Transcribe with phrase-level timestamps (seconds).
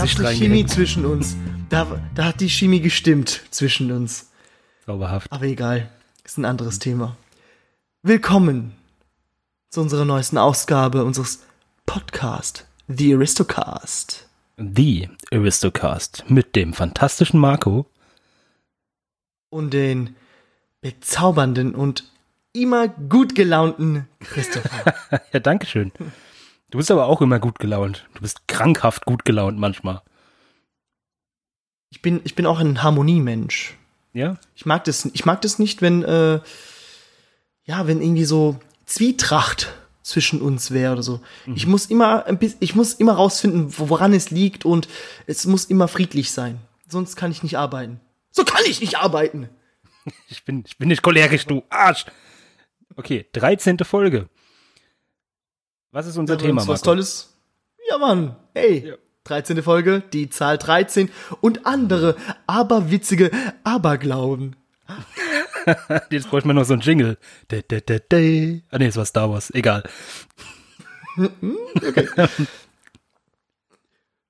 [0.00, 0.38] Eine reingehängt.
[0.38, 1.36] Chemie zwischen uns.
[1.68, 4.30] Da, da hat die Chemie gestimmt zwischen uns.
[4.86, 5.30] Zauberhaft.
[5.30, 5.90] Aber egal,
[6.24, 7.18] ist ein anderes Thema.
[8.02, 8.72] Willkommen
[9.68, 11.42] zu unserer neuesten Ausgabe unseres
[11.84, 14.26] Podcast, The Aristocast.
[14.56, 17.84] The Aristocast mit dem fantastischen Marco.
[19.50, 20.16] Und den
[20.80, 22.04] bezaubernden und
[22.54, 24.94] immer gut gelaunten Christopher.
[25.32, 25.92] Ja, danke schön.
[26.70, 28.06] Du bist aber auch immer gut gelaunt.
[28.14, 30.02] Du bist krankhaft gut gelaunt manchmal.
[31.90, 33.76] Ich bin, ich bin auch ein Harmoniemensch.
[34.12, 34.38] Ja?
[34.54, 36.40] Ich mag das, ich mag das nicht, wenn, äh,
[37.64, 41.20] ja, wenn irgendwie so Zwietracht zwischen uns wäre oder so.
[41.54, 44.88] Ich muss immer ein bisschen, ich muss immer rausfinden, wo- woran es liegt und
[45.26, 46.58] es muss immer friedlich sein.
[46.88, 48.00] Sonst kann ich nicht arbeiten.
[48.32, 49.48] So kann ich nicht arbeiten.
[50.28, 52.06] Ich bin, ich bin nicht cholerisch, du Arsch.
[52.96, 53.76] Okay, 13.
[53.80, 54.30] Folge.
[55.92, 56.90] Was ist unser Thema, uns was Marco?
[56.92, 57.34] Tolles.
[57.88, 58.36] Ja, Mann.
[58.54, 58.88] Hey.
[58.88, 58.94] Ja.
[59.24, 59.62] 13.
[59.62, 61.10] Folge, die Zahl 13
[61.40, 62.16] und andere
[62.46, 63.30] aberwitzige
[63.64, 64.56] Aberglauben.
[66.10, 67.18] Jetzt bräuchte man noch so einen Jingle.
[67.48, 68.16] Da, da, da, da.
[68.70, 69.50] Ah, nee, es war Star Wars.
[69.52, 69.84] Egal.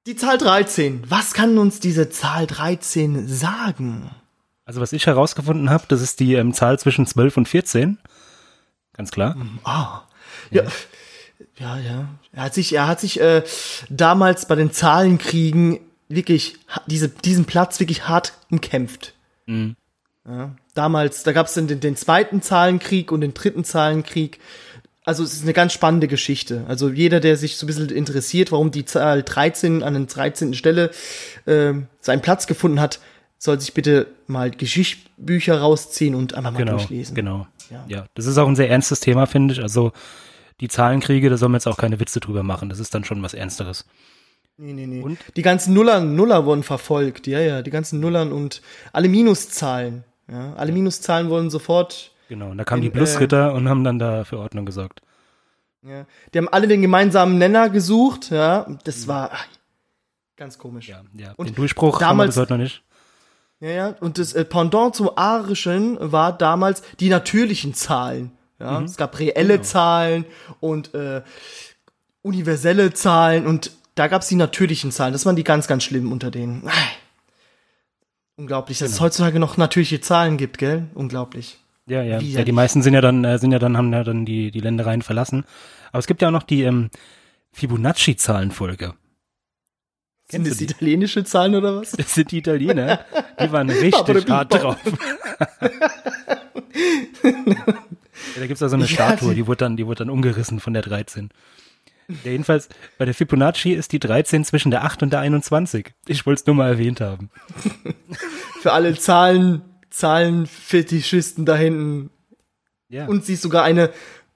[0.06, 1.04] Die Zahl 13.
[1.08, 4.10] Was kann uns diese Zahl 13 sagen?
[4.64, 7.98] Also, was ich herausgefunden habe, das ist die ähm, Zahl zwischen 12 und 14.
[8.92, 9.36] Ganz klar.
[9.64, 10.02] Ah,
[10.50, 10.64] ja.
[10.64, 10.70] Ja,
[11.58, 12.08] ja.
[12.32, 13.42] Er hat sich, er hat sich äh,
[13.88, 19.14] damals bei den Zahlenkriegen wirklich diese, diesen Platz wirklich hart umkämpft.
[19.46, 19.76] Mhm.
[20.28, 20.54] Ja.
[20.74, 24.38] Damals, da gab es den, den zweiten Zahlenkrieg und den dritten Zahlenkrieg.
[25.04, 26.64] Also es ist eine ganz spannende Geschichte.
[26.68, 30.54] Also jeder, der sich so ein bisschen interessiert, warum die Zahl 13 an der 13.
[30.54, 30.90] Stelle
[31.46, 33.00] äh, seinen Platz gefunden hat,
[33.38, 37.14] soll sich bitte mal Geschichtsbücher rausziehen und einfach mal Genau, durchlesen.
[37.14, 37.46] genau.
[37.70, 37.84] Ja.
[37.88, 38.04] Ja.
[38.14, 39.62] das ist auch ein sehr ernstes Thema, finde ich.
[39.62, 39.92] Also,
[40.60, 42.68] die Zahlenkriege, da soll man jetzt auch keine Witze drüber machen.
[42.68, 43.86] Das ist dann schon was Ernsteres.
[44.56, 45.02] Nee, nee, nee.
[45.02, 45.18] Und?
[45.36, 48.60] Die ganzen Nullern, Nuller wurden verfolgt, ja, ja, die ganzen Nullern und
[48.92, 50.04] alle Minuszahlen.
[50.30, 52.50] Ja, alle Minuszahlen wurden sofort, Genau.
[52.50, 55.02] Und da kamen In, die Plusritter und haben dann da für Ordnung gesorgt.
[55.82, 56.06] ja.
[56.32, 58.66] Die haben alle den gemeinsamen Nenner gesucht, ja.
[58.84, 59.46] Das war ach,
[60.36, 60.88] ganz komisch.
[60.88, 61.32] Ja, ja.
[61.36, 62.84] Und Den Durchbruch haben wir damals- bis heute noch nicht.
[63.58, 63.88] Ja, ja.
[64.00, 68.30] Und das äh, Pendant zum Arischen war damals die natürlichen Zahlen.
[68.60, 69.64] Ja, es gab reelle Genau.
[69.64, 70.24] Zahlen
[70.60, 71.22] und äh,
[72.22, 75.12] universelle Zahlen und da gab es die natürlichen Zahlen.
[75.12, 76.68] Das waren die ganz, ganz schlimmen unter denen.
[78.36, 79.06] Unglaublich, dass es Genau.
[79.06, 80.86] heutzutage noch natürliche Zahlen gibt, gell?
[80.94, 81.58] Unglaublich.
[81.86, 82.20] Ja, ja.
[82.20, 84.60] Ja die meisten sind ja dann, äh, sind ja dann, haben ja dann die, die
[84.60, 85.44] Ländereien verlassen.
[85.90, 86.90] Aber es gibt ja auch noch die ähm,
[87.52, 88.94] Fibonacci-Zahlenfolge.
[90.30, 91.90] Sind das italienische Zahlen oder was?
[91.90, 93.00] Das sind die Italiener.
[93.42, 94.76] Die waren richtig hart drauf.
[98.38, 100.60] da gibt's da so eine Ja, Statue, die- die wurde dann, die wurde dann umgerissen
[100.60, 101.30] von der 13.
[102.24, 102.68] Ja, jedenfalls,
[102.98, 105.92] bei der Fibonacci ist die 13 zwischen der 8 und der 21.
[106.08, 107.30] Ich wollte es nur mal erwähnt haben.
[108.62, 112.10] Für alle Zahlen, Zahlenfetischisten da hinten.
[112.88, 113.06] Ja.
[113.06, 113.90] Und sie ist sogar eine.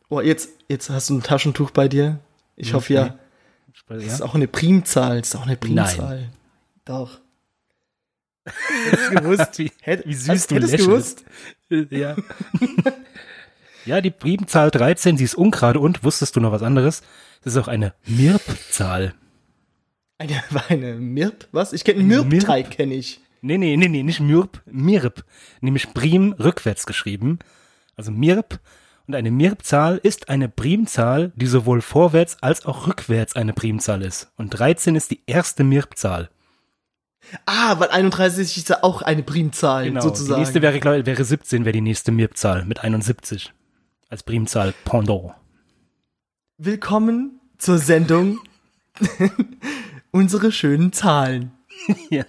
[0.09, 2.21] Oh, jetzt, jetzt hast du ein Taschentuch bei dir.
[2.56, 3.19] Ich hoffe ja.
[3.88, 5.19] Das ist auch eine Primzahl.
[5.19, 6.31] Das ist auch eine Primzahl.
[6.84, 7.19] Doch.
[8.44, 9.59] Hättest du gewusst?
[9.59, 9.72] Wie,
[10.04, 11.25] wie süß hast- du lächelst.
[11.91, 12.15] Ja.
[13.87, 17.03] ja, die Primzahl 13, sie ist ungerade und, wusstest du noch was anderes?
[17.43, 19.15] Das ist auch eine Mirp-Zahl.
[20.19, 21.49] Eine, eine Mirp?
[21.53, 21.72] Was?
[21.72, 23.21] Ich kenne Mirp-Teig, kenne ich.
[23.43, 25.25] Nee, nee, nee, nee, nicht Mirp, Mirp.
[25.61, 27.39] Nämlich Prim rückwärts geschrieben.
[27.97, 28.59] Also Mirp.
[29.06, 34.31] Und eine Mirp-Zahl ist eine Primzahl, die sowohl vorwärts als auch rückwärts eine Primzahl ist.
[34.37, 36.31] Und 13 ist die erste Mirp-Zahl.
[37.45, 40.01] Ah, weil 31 ist ja auch eine Primzahl, Genau.
[40.01, 40.37] sozusagen.
[40.37, 43.53] Die nächste wäre, glaub ich, wäre 17, wäre die nächste Mirp-Zahl mit 71.
[44.14, 45.32] Als Primzahl Pendant.
[46.56, 48.38] Willkommen zur Sendung
[50.12, 51.50] Unsere schönen Zahlen.
[52.10, 52.24] Ja.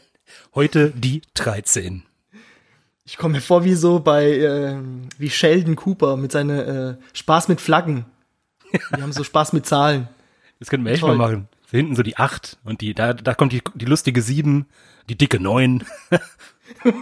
[0.56, 2.02] Heute die 13.
[3.04, 7.50] Ich komme mir vor wie so bei, ähm, wie Sheldon Cooper mit seiner äh, Spaß
[7.50, 8.06] mit Flaggen.
[8.74, 10.08] Die haben so Spaß mit Zahlen.
[10.58, 11.16] Das könnten wir echt Toll.
[11.16, 11.50] mal machen.
[11.70, 14.66] Hinten so die 8 und die, da, da kommt die, die lustige 7,
[15.08, 15.84] die dicke 9.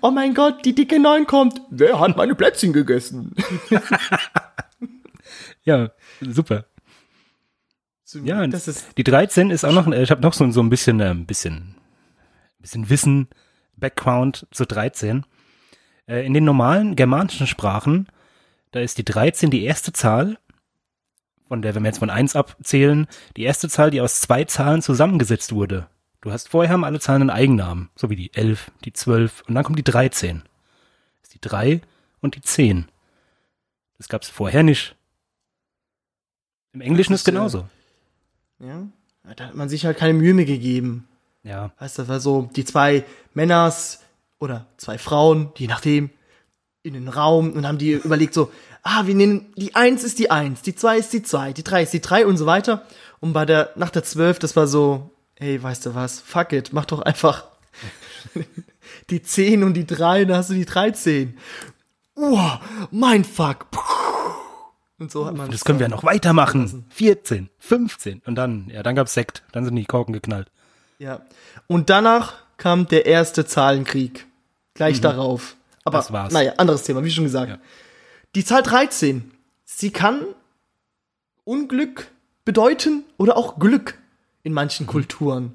[0.00, 1.60] Oh mein Gott, die dicke Neun kommt.
[1.70, 3.34] Wer hat meine Plätzchen gegessen?
[5.64, 5.90] Ja,
[6.20, 6.64] super.
[8.24, 10.70] Ja, und das ist die 13 ist auch noch, ich habe noch so, so ein
[10.70, 11.74] bisschen, äh, ein bisschen,
[12.58, 13.28] bisschen Wissen,
[13.76, 15.26] Background zu 13.
[16.06, 18.08] Äh, in den normalen germanischen Sprachen,
[18.70, 20.38] da ist die 13 die erste Zahl,
[21.48, 23.06] von der, wenn wir jetzt von 1 abzählen,
[23.36, 25.86] die erste Zahl, die aus zwei Zahlen zusammengesetzt wurde.
[26.28, 29.54] Du hast vorher haben alle Zahlen einen Eigennamen, so wie die 11, die 12 und
[29.54, 30.42] dann kommt die 13.
[30.42, 31.80] Das ist die 3
[32.20, 32.86] und die 10.
[33.96, 34.94] Das gab's vorher nicht.
[36.74, 37.66] Im Englischen Das ist äh, genauso.
[38.58, 38.86] Ja.
[39.36, 41.08] Da hat man sich halt keine Mühe mehr gegeben.
[41.44, 41.72] Ja.
[41.78, 44.02] Weißt du, das war so die zwei Männers
[44.38, 46.10] oder zwei Frauen, je nachdem,
[46.82, 48.52] in den Raum und haben die überlegt so,
[48.82, 51.84] ah, wir nehmen, die eins ist die eins, die zwei ist die zwei, die drei
[51.84, 52.84] ist die drei und so weiter.
[53.18, 56.72] Und bei der, nach der zwölf, das war so, hey, weißt du was, fuck it,
[56.72, 57.44] mach doch einfach
[59.10, 61.36] die zehn und die drei, dann hast du die 13.
[62.16, 63.66] Uah, mein Fuck.
[64.98, 66.84] Und so hat man Das können wir ja noch weitermachen.
[66.90, 68.22] 14, 15.
[68.26, 69.44] Und dann, ja, dann gab's Sekt.
[69.52, 70.50] Dann sind die Korken geknallt.
[70.98, 71.22] Ja.
[71.68, 74.26] Und danach kam der erste Zahlenkrieg.
[74.74, 75.54] Gleich darauf.
[75.84, 76.32] Aber, Das war's.
[76.32, 77.50] naja, anderes Thema, wie schon gesagt.
[77.50, 77.58] Ja.
[78.34, 79.30] Die Zahl 13,
[79.64, 80.22] sie kann
[81.44, 82.08] Unglück
[82.44, 83.96] bedeuten oder auch Glück
[84.48, 84.90] in manchen Mhm.
[84.90, 85.54] Kulturen.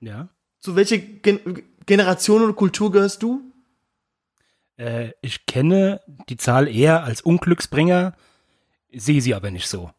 [0.00, 0.28] Ja.
[0.60, 1.40] Zu welcher Gen
[1.86, 3.42] Generation oder Kultur gehörst du?
[4.76, 8.14] Äh, ich kenne die Zahl eher als Unglücksbringer,
[8.92, 9.90] sehe sie aber nicht so.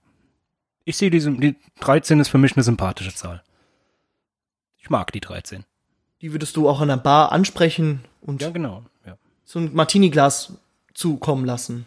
[0.86, 3.44] Ich sehe diese, die 13 ist für mich eine sympathische Zahl.
[4.77, 5.65] Ich mag die 13.
[6.21, 8.83] Die würdest du auch an der Bar ansprechen und Ja, genau.
[9.06, 9.18] Ja.
[9.44, 10.53] so ein Martini-Glas
[10.94, 11.85] zukommen lassen.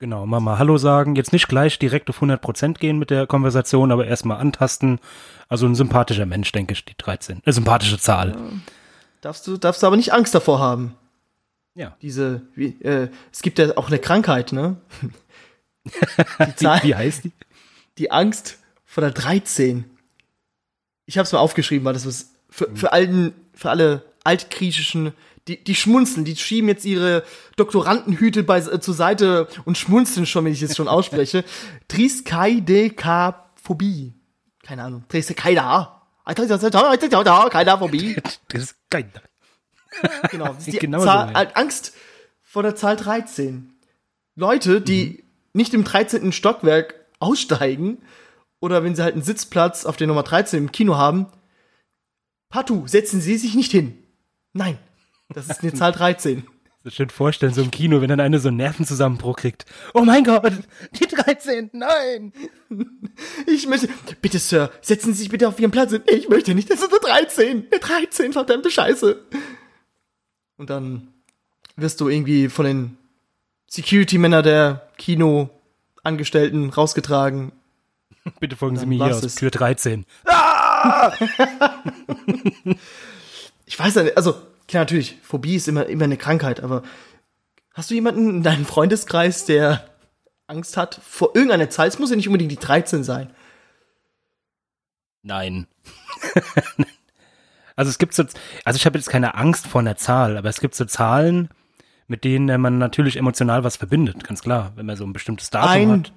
[0.00, 3.90] Genau, mal mal Hallo sagen, jetzt nicht gleich direkt auf 100% gehen mit der Konversation,
[3.90, 5.00] aber erstmal antasten.
[5.48, 7.42] Also ein sympathischer Mensch, denke ich, die 13.
[7.44, 8.36] Eine sympathische Zahl.
[9.22, 10.94] Darfst du, darfst du aber nicht Angst davor haben.
[11.74, 11.96] Ja.
[12.02, 14.76] Diese, wie, äh, es gibt ja auch eine Krankheit, ne?
[15.84, 17.32] Die Wie, Zahl, wie heißt die?
[17.96, 19.84] die Angst vor der 13.
[21.06, 25.12] Ich habe es mal aufgeschrieben, weil das was für, für allen, für alle altgriechischen,
[25.48, 27.24] die, die schmunzeln, die schieben jetzt ihre
[27.56, 31.44] Doktorandenhüte bei, äh, zur Seite und schmunzeln schon, wenn ich es schon ausspreche.
[31.88, 34.12] Triskaidekaphobie.
[34.62, 35.04] Keine Ahnung.
[35.08, 36.02] Triskaida.
[38.52, 39.10] Ist geil.
[40.30, 40.48] Genau.
[40.48, 41.42] Das ist die Genau Zahl, so, ja.
[41.42, 41.94] äh, Angst
[42.42, 43.72] vor der Zahl 13.
[44.36, 45.24] Leute, die
[45.54, 46.30] nicht im 13.
[46.30, 48.02] Stockwerk aussteigen
[48.60, 51.26] oder wenn sie halt einen Sitzplatz auf der Nummer 13 im Kino haben,
[52.50, 53.96] partout, setzen sie sich nicht hin.
[54.52, 54.78] Nein,
[55.28, 56.46] das ist eine Zahl 13.
[56.84, 59.66] So schön vorstellen, so im Kino, wenn dann eine so einen Nervenzusammenbruch kriegt.
[59.94, 60.52] Oh mein Gott,
[60.92, 62.32] die 13, nein!
[63.46, 63.88] Ich möchte,
[64.22, 65.92] bitte Sir, setzen Sie sich bitte auf Ihren Platz.
[66.06, 67.66] Ich möchte nicht, das ist eine 13.
[67.70, 69.20] Eine 13, verdammte Scheiße.
[70.56, 71.08] Und dann
[71.76, 72.96] wirst du irgendwie von den
[73.66, 77.52] Security-Männer der Kinoangestellten rausgetragen.
[78.40, 79.34] Bitte folgen Sie mir hier aus es.
[79.34, 80.06] Tür 13.
[83.66, 84.34] Ich weiß ja nicht, also
[84.68, 86.82] klar, natürlich, Phobie ist immer, immer eine Krankheit, aber
[87.72, 89.88] hast du jemanden in deinem Freundeskreis, der
[90.46, 91.88] Angst hat vor irgendeiner Zahl?
[91.88, 93.30] Es muss ja nicht unbedingt die 13 sein.
[95.22, 95.66] Nein.
[97.76, 98.24] also es gibt so,
[98.64, 101.48] also ich habe jetzt keine Angst vor einer Zahl, aber es gibt so Zahlen,
[102.06, 105.70] mit denen man natürlich emotional was verbindet, ganz klar, wenn man so ein bestimmtes Datum
[105.70, 106.12] Ein, hat.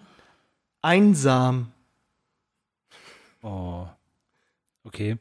[0.81, 1.71] einsam.
[3.41, 3.87] Oh.
[4.83, 5.17] Okay.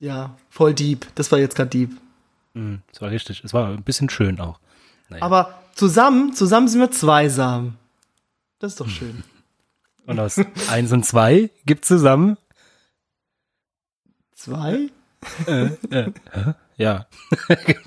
[0.00, 1.06] Ja, voll deep.
[1.14, 1.90] Das war jetzt gerade deep.
[2.58, 3.44] Hm, das war richtig.
[3.44, 4.58] Es war ein bisschen schön auch.
[5.08, 5.22] Naja.
[5.22, 7.76] Aber zusammen, zusammen sind wir zweisam.
[8.58, 9.22] Das ist doch schön.
[10.06, 10.40] Und aus
[10.70, 12.36] eins und zwei gibt zusammen.
[14.34, 14.88] Zwei?
[15.90, 16.06] Ja.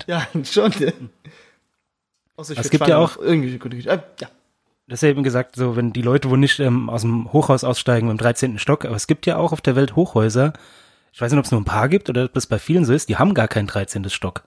[0.06, 0.70] Ja, schon.
[2.36, 3.80] Außer ich Es gibt ja auch- irgendwie gut, äh,
[4.20, 4.28] ja.
[4.86, 7.64] Das ist ja eben gesagt, so wenn die Leute wohl nicht ähm, aus dem Hochhaus
[7.64, 8.58] aussteigen im 13.
[8.58, 10.52] Stock, aber es gibt ja auch auf der Welt Hochhäuser.
[11.12, 12.92] Ich weiß nicht, ob es nur ein paar gibt oder ob das bei vielen so
[12.92, 14.08] ist, die haben gar kein 13.
[14.10, 14.44] Stock.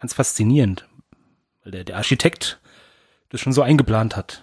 [0.00, 0.86] Ganz faszinierend.
[1.62, 2.58] Weil der, der Architekt
[3.28, 4.42] das schon so eingeplant hat.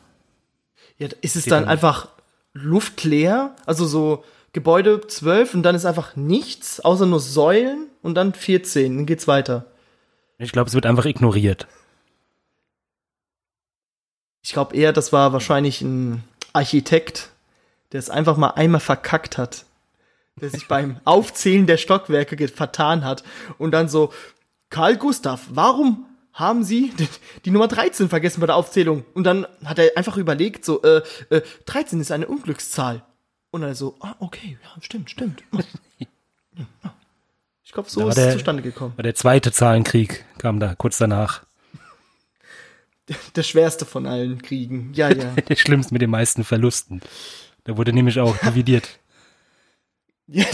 [0.97, 1.07] ja.
[1.21, 2.09] Ist es dann dann- einfach
[2.53, 3.55] luftleer?
[3.65, 4.23] Also so
[4.53, 8.95] Gebäude 12 und dann ist einfach nichts, außer nur Säulen und dann 14.
[8.97, 9.65] Dann geht's weiter.
[10.39, 11.67] Ich glaube, es wird einfach ignoriert.
[14.43, 16.23] Ich glaube eher, das war wahrscheinlich ein
[16.53, 17.29] Architekt,
[17.91, 19.65] der es einfach mal einmal verkackt hat.
[20.39, 23.23] Der sich beim Aufzählen der Stockwerke vertan hat
[23.57, 24.13] und dann so,
[24.69, 26.93] Karl Gustav, warum haben Sie
[27.45, 29.05] die, Nummer 13 vergessen bei der Aufzählung?
[29.13, 33.03] Und dann hat er einfach überlegt, so, äh, äh, 13 ist eine Unglückszahl.
[33.49, 35.43] Und dann so, ah, okay, ja, stimmt, stimmt.
[37.63, 38.93] Ich glaube, so ist es zustande gekommen.
[38.97, 41.45] Der zweite Zahlenkrieg kam da kurz danach.
[43.35, 44.91] Der schwerste von allen Kriegen.
[44.93, 45.33] Ja, ja.
[45.33, 47.01] Der schlimmste mit den meisten Verlusten.
[47.63, 48.99] Da wurde nämlich auch dividiert.
[50.27, 50.45] Ja,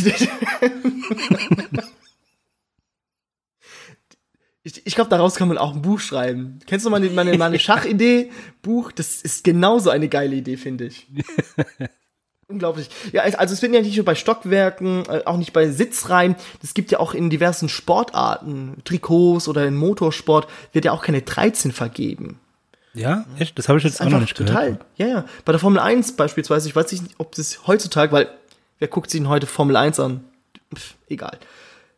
[4.64, 6.60] ich ich glaube, daraus kann man auch ein Buch schreiben.
[6.66, 8.32] Kennst du meine, meine, meine Schachidee?
[8.62, 11.08] Buch, das ist genauso eine geile Idee, finde ich.
[12.48, 12.90] Unglaublich.
[13.12, 16.36] Ja, also es wird ja nicht nur bei Stockwerken, äh, auch nicht bei Sitzreihen.
[16.62, 21.22] Das gibt ja auch in diversen Sportarten, Trikots oder in Motorsport, wird ja auch keine
[21.22, 22.40] 13 vergeben.
[22.94, 23.58] Ja, echt?
[23.58, 24.66] Das habe ich jetzt auch noch nicht total.
[24.74, 24.86] gehört.
[24.98, 25.26] Ja, ja.
[25.46, 28.30] Bei der Formel 1 beispielsweise, ich weiß nicht, ob das heutzutage, weil
[28.78, 30.24] wer guckt sich denn heute Formel 1 an?
[30.76, 31.40] pf, egal.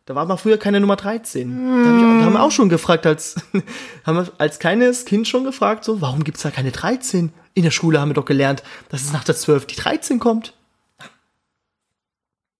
[0.06, 1.50] Da war mal früher keine Nummer 13.
[1.50, 3.34] Da, hab ich, da haben wir auch schon gefragt, als,
[4.04, 7.32] haben wir als kleines Kind schon gefragt, so, warum gibt's da keine 13?
[7.54, 10.54] In der Schule haben wir doch gelernt, dass es nach der 12 die 13 kommt.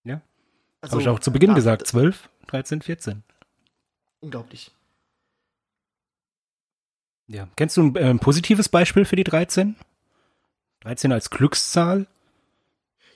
[0.02, 0.20] Ja.
[0.80, 1.86] Also, Habe ich auch zu Beginn ja, gesagt.
[1.86, 3.22] 12, 13, 14.
[4.18, 4.72] Unglaublich.
[7.28, 7.46] Ja.
[7.54, 9.76] Kennst du ein, äh, ein positives Beispiel für die 13?
[10.80, 12.08] 13 als Glückszahl?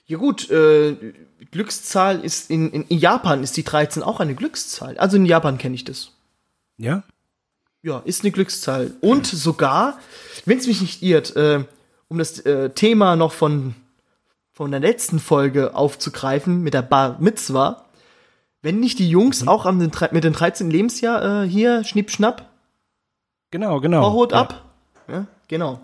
[0.05, 1.13] Ja gut, äh,
[1.51, 4.97] Glückszahl ist in, in, in Japan ist die 13 auch eine Glückszahl.
[4.97, 6.11] Also in Japan kenne ich das.
[6.77, 7.03] Ja?
[7.81, 8.93] Ja, ist eine Glückszahl.
[9.01, 9.99] Und sogar,
[10.45, 11.63] wenn es mich nicht irrt, äh,
[12.07, 13.75] um das äh, Thema noch von,
[14.51, 17.85] von der letzten Folge aufzugreifen mit der Bar Mitzwa,
[18.61, 20.69] wenn nicht die Jungs auch am, mit dem 13.
[20.69, 22.51] Lebensjahr äh, hier schnipp schnapp,
[23.51, 24.01] Genau, genau.
[24.01, 24.39] Vorhut ja.
[24.39, 24.65] ab.
[25.07, 25.81] Ja, genau.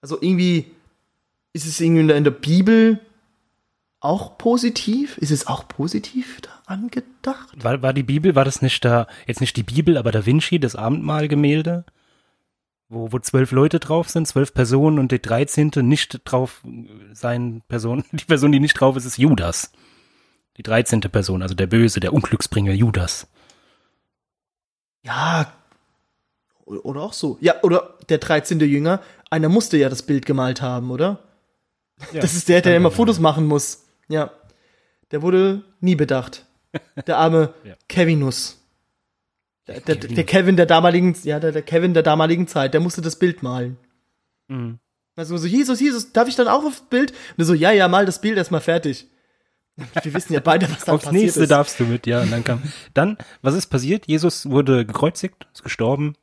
[0.00, 0.66] Also irgendwie
[1.52, 3.00] ist es irgendwie in der, in der Bibel
[4.06, 5.18] auch positiv?
[5.18, 7.62] Ist es auch positiv da angedacht?
[7.62, 10.58] War, war die Bibel, war das nicht da, jetzt nicht die Bibel, aber Da Vinci,
[10.58, 11.84] das Abendmahlgemälde?
[12.88, 16.62] Wo, wo zwölf Leute drauf sind, zwölf Personen und die dreizehnte nicht drauf
[17.12, 19.72] sein Person, die Person, die nicht drauf ist, ist Judas.
[20.56, 23.26] Die dreizehnte Person, also der Böse, der Unglücksbringer Judas.
[25.02, 25.52] Ja.
[26.64, 27.38] Oder auch so.
[27.40, 28.60] Ja, oder der 13.
[28.60, 31.20] Jünger, einer musste ja das Bild gemalt haben, oder?
[32.12, 32.90] Ja, das ist der, der immer.
[32.90, 33.85] Fotos machen muss.
[34.08, 34.30] Ja.
[35.10, 36.46] Der wurde nie bedacht.
[37.06, 37.74] Der arme Ja.
[37.88, 38.62] Kevinus.
[39.66, 40.14] Der, der, Kevin.
[40.14, 43.42] der Kevin der damaligen, ja, der, der Kevin der damaligen Zeit, der musste das Bild
[43.42, 43.76] malen.
[44.48, 44.78] Mhm.
[45.16, 47.12] Also so, Jesus, Jesus, darf ich dann auch aufs Bild?
[47.36, 49.08] Und so, ja, ja, mal das Bild erstmal fertig.
[50.02, 51.50] Wir wissen ja beide, was Aufs passiert nächste ist.
[51.50, 52.20] darfst du mit, ja.
[52.22, 52.62] Und dann kam,
[52.94, 54.06] dann, was ist passiert?
[54.06, 56.14] Jesus wurde gekreuzigt, ist gestorben.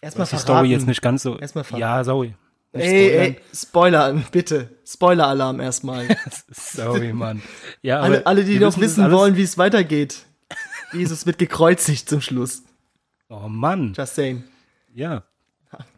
[0.00, 0.56] Erstmal ist die verraten.
[0.66, 1.38] Story jetzt nicht ganz so.
[1.38, 1.80] Erstmal verraten.
[1.80, 2.34] ja, sorry.
[2.72, 3.22] Nicht Ey, spoilern.
[3.34, 4.68] ey, Spoiler, bitte.
[4.86, 6.06] Spoiler-Alarm erstmal.
[6.50, 7.42] Sorry, Mann.
[7.82, 10.26] Ja, alle, alle, die noch wissen wissen wollen, wie es weitergeht.
[10.92, 12.62] Jesus wird gekreuzigt zum Schluss.
[13.28, 13.94] Oh Mann.
[13.96, 14.44] Just saying.
[14.94, 15.22] Ja.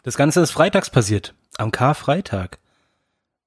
[0.03, 1.35] Das Ganze ist freitags passiert.
[1.59, 2.59] Am Karfreitag.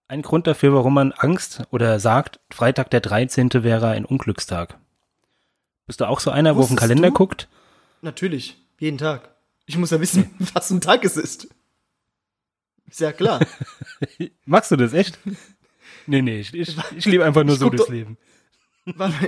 [0.07, 3.49] Ein Grund dafür, warum man Angst oder sagt, Freitag der 13.
[3.63, 4.77] wäre ein Unglückstag.
[5.87, 7.13] Bist du auch so einer, wo auf den Wusstest Kalender du?
[7.13, 7.47] guckt?
[8.01, 8.57] Natürlich.
[8.79, 9.35] Jeden Tag.
[9.65, 11.47] Ich muss ja wissen, was ein Tag es ist.
[12.89, 13.39] Ist ja klar.
[14.45, 15.19] Machst du das echt?
[16.07, 18.17] Nee, nee, ich, ich, ich lebe einfach nur Ich so das Leben.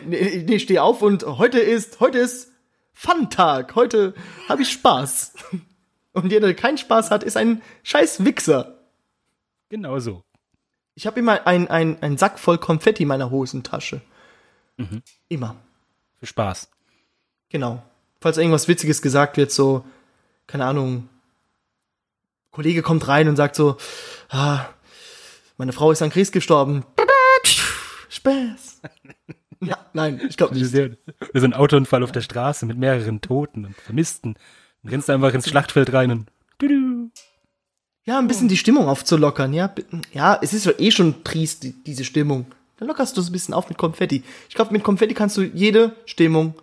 [0.05, 2.51] Nee, nee, steh auf und heute ist, heute ist
[2.93, 3.75] Fun-Tag.
[3.75, 4.13] Heute
[4.47, 5.33] habe ich Spaß.
[6.13, 8.79] Und jeder, der keinen Spaß hat, ist ein scheiß Wichser.
[9.69, 10.23] Genau so.
[10.93, 14.01] Ich habe immer ein, ein, Sack voll Konfetti in meiner Hosentasche.
[15.27, 15.55] Immer.
[16.19, 16.69] Für Spaß.
[17.49, 17.83] Genau.
[18.19, 19.85] Falls irgendwas Witziges gesagt wird, so,
[20.47, 21.09] keine Ahnung,
[22.57, 23.77] Kollege kommt rein und sagt so,
[24.29, 24.65] ah,
[25.57, 26.83] meine Frau ist an Krebs gestorben.
[28.09, 28.81] Spaß.
[29.61, 30.73] Ja, nein, ich glaube nicht.
[30.73, 34.39] ist ein Autounfall auf der Straße mit mehreren Toten und Vermissten.
[34.81, 37.11] Dann rennst du einfach ins Schlachtfeld rein und du
[38.05, 39.71] Ja, ein bisschen die Stimmung aufzulockern, ja.
[40.11, 42.47] Ja, es ist ja eh schon triest, die, diese Stimmung.
[42.77, 44.23] Dann lockerst du es ein bisschen auf mit Konfetti.
[44.49, 46.55] Ich glaube, mit Konfetti kannst du jede Stimmung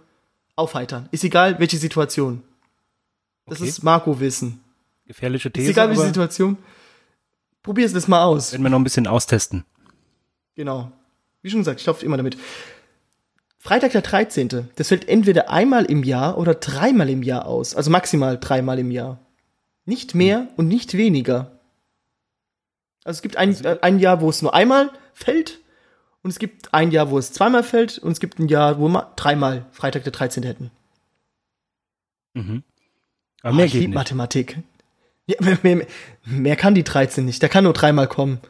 [0.57, 1.09] aufheitern.
[1.13, 2.43] Ist egal, welche Situation.
[3.47, 3.69] Das Okay.
[3.69, 4.61] ist Marco-Wissen.
[5.07, 6.59] Gefährliche Ist These, egal, welche aber Situation.
[7.63, 8.53] Probier es das mal aus.
[8.53, 9.65] werden wir noch ein bisschen austesten.
[10.55, 10.93] Genau.
[11.43, 12.37] Wie schon gesagt, ich laufe immer damit.
[13.59, 14.69] Freitag der 13.
[14.77, 17.75] Das fällt entweder einmal im Jahr oder dreimal im Jahr aus.
[17.75, 19.19] Also maximal dreimal im Jahr.
[19.87, 21.59] Nicht mehr und nicht weniger.
[23.05, 25.61] Also es gibt ein, äh, ein Jahr, wo es nur einmal fällt.
[26.23, 27.99] Und es gibt ein Jahr, wo es zweimal fällt.
[27.99, 30.43] Und es gibt ein Jahr, wo wir dreimal Freitag der 13.
[30.43, 30.71] hätten.
[32.35, 32.63] Mhm.
[33.43, 33.97] Aber Oh, mehr ich geht lieb nicht.
[33.97, 34.59] Mathematik.
[35.27, 35.87] Ja, mehr, mehr,
[36.25, 37.41] mehr kann die 13 nicht.
[37.43, 38.41] Der kann nur dreimal kommen.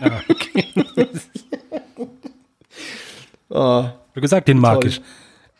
[0.00, 0.64] Ah, okay.
[3.48, 3.88] Oh.
[4.14, 4.90] Wie gesagt, den mag Toll.
[4.90, 5.00] ich.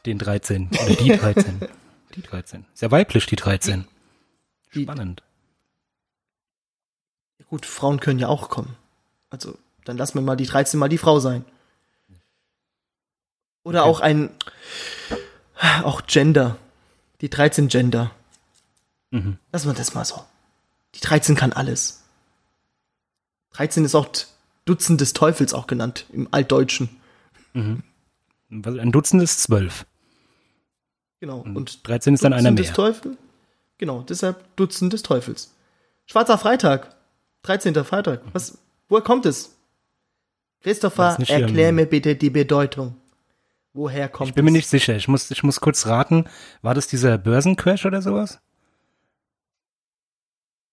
[0.07, 0.69] Den 13.
[0.69, 1.61] Oder die 13.
[2.15, 2.65] die 13.
[2.75, 3.87] Sehr weiblich, die 13.
[4.75, 5.23] Die- Spannend.
[7.49, 8.77] Gut, Frauen können ja auch kommen.
[9.31, 11.45] Also, dann lassen wir mal die 13 mal die Frau sein.
[13.63, 13.91] Oder Okay.
[13.91, 14.31] auch ein,
[15.85, 16.57] auch Gender.
[17.21, 18.11] Die 13 Gender.
[19.15, 19.39] Mhm.
[19.53, 20.25] Lassen wir das mal so.
[20.95, 22.03] Die 13 kann alles.
[23.53, 24.09] 13 ist auch
[24.65, 26.89] Dutzend des Teufels auch genannt, im Altdeutschen.
[27.53, 29.87] Was- Ein Dutzend ist zwölf.
[31.21, 31.39] Genau.
[31.41, 32.67] Und, Und 13 ist dann einer Dutzend mehr.
[32.67, 33.17] des Teufels.
[33.79, 35.53] Genau, deshalb Dutzend des Teufels.
[36.07, 36.95] Schwarzer Freitag.
[37.43, 37.75] 13.
[37.85, 38.23] Freitag.
[38.33, 39.55] Was, woher kommt es?
[40.63, 42.97] Christopher, nicht, erklär ähm, mir bitte die Bedeutung.
[43.75, 44.55] Woher kommt Ich bin mir es?
[44.55, 44.97] nicht sicher.
[44.97, 46.25] Ich muss, ich muss kurz raten.
[46.63, 48.39] War das dieser Börsencrash oder sowas?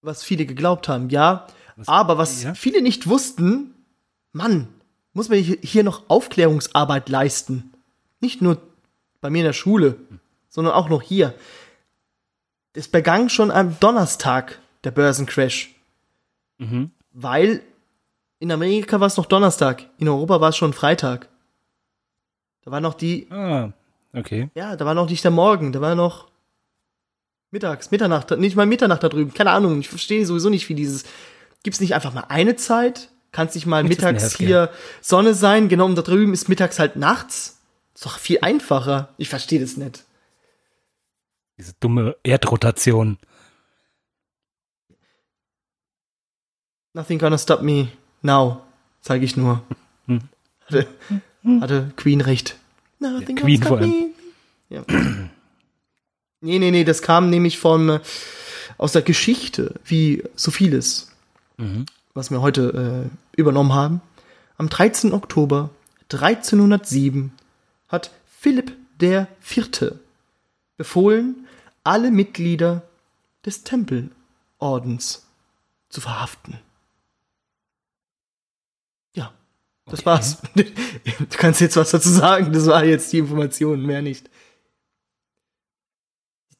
[0.01, 1.47] Was viele geglaubt haben, ja.
[1.75, 2.53] Was- aber was ja?
[2.53, 3.73] viele nicht wussten,
[4.33, 4.67] Mann,
[5.13, 7.73] muss man hier noch Aufklärungsarbeit leisten.
[8.19, 8.57] Nicht nur
[9.19, 9.97] bei mir in der Schule,
[10.49, 11.33] sondern auch noch hier.
[12.73, 15.75] Es begann schon am Donnerstag, der Börsencrash.
[17.13, 17.61] Weil
[18.39, 21.27] in Amerika war es noch Donnerstag, in Europa war es schon Freitag.
[22.63, 23.73] Da war noch die, Ah,
[24.13, 24.49] okay.
[24.55, 26.29] ja, da war noch nicht der Morgen, da war noch
[27.51, 31.03] mittags, Mitternacht, nicht mal Mitternacht da drüben, keine Ahnung, ich verstehe sowieso nicht, wie dieses,
[31.63, 33.09] gibt's nicht einfach mal eine Zeit?
[33.31, 36.97] Kann es nicht mal mittags hier Sonne sein, genau, und da drüben ist mittags halt
[36.97, 37.61] nachts?
[37.95, 39.13] Ist doch viel einfacher.
[39.17, 40.03] Ich verstehe das nicht.
[41.57, 43.17] Diese dumme Erdrotation.
[46.93, 47.87] Nothing gonna stop me
[48.21, 48.61] now,
[48.99, 49.63] sage ich nur.
[50.07, 50.21] Hm.
[50.65, 50.87] Hatte,
[51.61, 52.57] hatte Queen recht.
[52.99, 53.89] Nothing Ja, Queen vor allem.
[53.89, 54.09] me.
[54.69, 54.83] Ja.
[56.41, 57.99] Nee, nee, nee, das kam nämlich von äh,
[58.77, 61.07] aus der Geschichte, wie so vieles,
[61.57, 61.85] Mhm.
[62.13, 64.01] was wir heute äh, übernommen haben.
[64.57, 65.13] Am 13.
[65.13, 65.69] Oktober
[66.11, 67.31] 1307
[67.87, 69.99] hat Philipp der Vierte
[70.77, 71.47] befohlen,
[71.83, 72.81] alle Mitglieder
[73.45, 75.25] des Tempelordens
[75.89, 76.57] zu verhaften.
[79.15, 79.31] Ja,
[79.85, 80.05] das Okay.
[80.05, 80.37] war's.
[80.55, 84.29] Du kannst jetzt was dazu sagen, das war jetzt die Information, mehr nicht.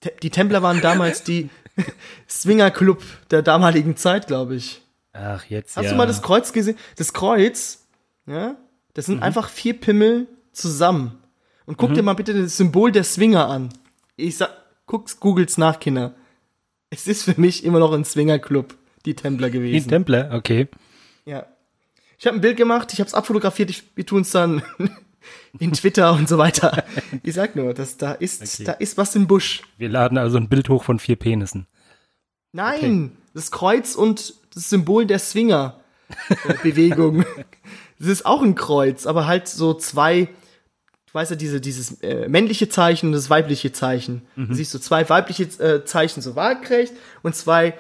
[0.03, 1.49] Die Te- Die Templer waren damals die
[2.29, 4.81] Swinger-Club der damaligen Zeit, glaube ich.
[5.13, 5.91] Ach, jetzt Hast ja.
[5.91, 6.77] du mal das Kreuz gesehen?
[6.95, 7.85] Das Kreuz,
[8.25, 8.55] ja,
[8.93, 9.13] das Mhm.
[9.13, 11.17] sind einfach vier Pimmel zusammen.
[11.65, 13.69] Und guck dir mal bitte das Symbol der Swinger an.
[14.17, 14.49] Ich sag,
[14.87, 16.15] guck's, googelt's nach, Kinder.
[16.89, 19.87] Es ist für mich immer noch ein Swinger-Club, die Templer Die gewesen.
[19.89, 20.67] Templer, okay.
[21.25, 21.45] ja.
[22.17, 24.61] Ich habe ein Bild gemacht, ich habe es abfotografiert, ich, wir tun's dann
[25.59, 26.83] in Twitter und so weiter.
[27.23, 28.63] Ich sag nur, dass da ist, Okay.
[28.63, 29.61] da ist was im Busch.
[29.77, 31.67] Wir laden also ein Bild hoch von vier Penissen.
[32.53, 37.25] Nein, das Kreuz und das Symbol der Swinger-Bewegung.
[37.99, 40.25] das ist auch ein Kreuz, aber halt so zwei,
[41.07, 44.23] du weißt ja, diese, dieses äh, männliche Zeichen und das weibliche Zeichen.
[44.35, 47.75] Du siehst so zwei weibliche äh, Zeichen so waagrecht und zwei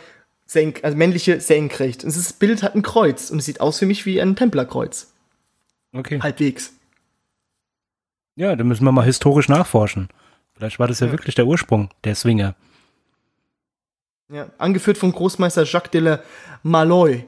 [0.45, 2.03] senk, also männliche senkrecht.
[2.03, 5.13] Und das Bild hat ein Kreuz und es sieht aus für mich wie ein Templerkreuz.
[5.93, 6.19] Okay.
[6.21, 6.73] Halbwegs.
[8.41, 10.09] Ja, da müssen wir mal historisch nachforschen.
[10.55, 11.13] Vielleicht war das ja, Ja.
[11.13, 12.55] wirklich der Ursprung der Swinger.
[14.29, 16.19] Ja, angeführt von Großmeister Jacques de la
[16.63, 17.23] Malloy.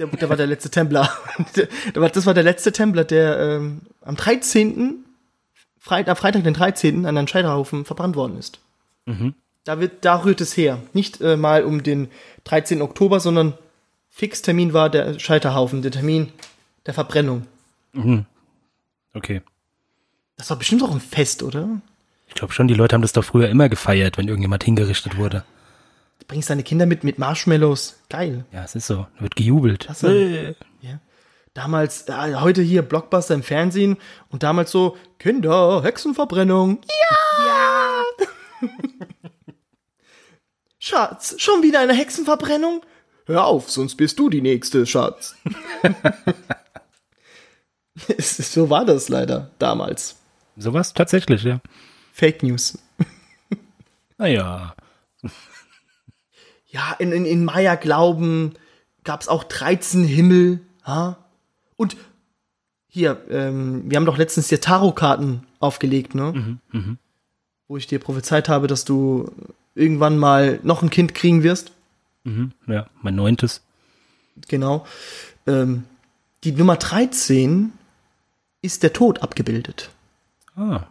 [0.00, 1.08] Der, der war der letzte Templer.
[1.94, 5.04] Das war der letzte Templer, der ähm, am 13.
[5.78, 7.06] Freit, am Freitag, den 13.
[7.06, 8.58] an einem Scheiterhaufen verbrannt worden ist.
[9.06, 9.34] Mhm.
[9.62, 10.82] Da, wird, da rührt es her.
[10.92, 12.08] Nicht äh, mal um den
[12.44, 12.82] 13.
[12.82, 13.54] Oktober, sondern
[14.08, 16.32] Fixtermin war der Scheiterhaufen, der Termin
[16.86, 17.46] der Verbrennung.
[17.92, 18.26] Mhm.
[19.14, 19.40] Okay.
[20.38, 21.68] Das war bestimmt auch ein Fest, oder?
[22.28, 25.44] Ich glaube schon, die Leute haben das doch früher immer gefeiert, wenn irgendjemand hingerichtet wurde.
[26.20, 27.98] Du bringst deine Kinder mit mit Marshmallows.
[28.08, 28.44] Geil.
[28.52, 29.06] Ja, es ist so.
[29.16, 29.80] Da wird gejubelt.
[29.80, 30.08] Klasse.
[30.08, 30.54] Äh.
[30.80, 31.00] Ja.
[31.54, 33.96] Damals, äh, heute hier Blockbuster im Fernsehen
[34.30, 36.80] und damals so, Kinder, Hexenverbrennung.
[37.44, 38.02] Ja!
[40.78, 42.82] Schatz, schon wieder eine Hexenverbrennung?
[43.26, 45.34] Hör auf, sonst bist du die Nächste, Schatz.
[48.18, 50.16] So war das leider damals.
[50.58, 51.60] Sowas tatsächlich, ja.
[52.12, 52.78] Fake News.
[54.18, 54.74] Naja.
[56.70, 58.52] Ja, in, in, in Maya-Glauben
[59.02, 60.60] gab es auch 13 Himmel.
[60.84, 61.16] Ha?
[61.76, 61.96] Und
[62.88, 66.58] hier, ähm, wir haben doch letztens hier Tarotkarten aufgelegt, ne?
[67.68, 69.32] Wo ich dir prophezeit habe, dass du
[69.74, 71.72] irgendwann mal noch ein Kind kriegen wirst.
[72.24, 72.52] Mhm.
[72.66, 73.62] Ja, mein neuntes.
[74.48, 74.86] Genau.
[75.46, 75.84] Ähm,
[76.44, 77.72] die Nummer 13
[78.60, 79.90] ist der Tod abgebildet.
[80.58, 80.86] Ah.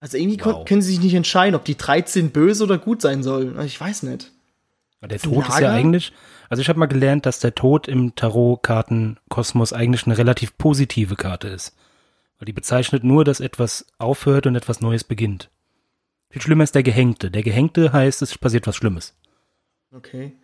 [0.00, 0.64] Also irgendwie Wow.
[0.64, 3.56] können sie sich nicht entscheiden, ob die 13 böse oder gut sein sollen.
[3.56, 4.30] Also Ich weiß nicht.
[5.02, 6.12] Der Ist Tod ist ja eigentlich,
[6.50, 11.48] also ich habe mal gelernt, dass der Tod im Tarotkartenkosmos eigentlich eine relativ positive Karte
[11.48, 11.74] ist.
[12.38, 15.50] Weil die bezeichnet nur, dass etwas aufhört und etwas Neues beginnt.
[16.28, 17.30] Viel schlimmer ist der Gehängte.
[17.30, 19.14] Der Gehängte heißt, es passiert was Schlimmes.
[19.92, 20.36] Okay.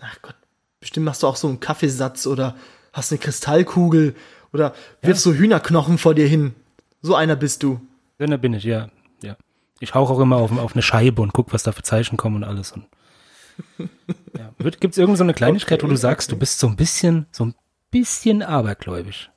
[0.00, 0.36] Ach Gott,
[0.78, 2.56] bestimmt machst du auch so einen Kaffeesatz oder
[2.92, 4.14] hast eine Kristallkugel
[4.56, 6.54] oder wirfst so Hühnerknochen vor dir hin.
[7.02, 7.80] So einer bist du.
[8.18, 8.88] Ja, da bin ich, ja.
[9.22, 9.36] ja.
[9.80, 12.36] Ich hauche auch immer auf, auf eine Scheibe und guck, was da für Zeichen kommen
[12.36, 12.72] und alles.
[12.72, 12.86] Und,
[14.38, 14.50] ja.
[14.58, 17.26] Gibt es irgendeine so eine Kleinigkeit, wo Okay, du sagst, du bist so ein bisschen,
[17.30, 17.54] so ein
[17.90, 19.30] bisschen abergläubisch?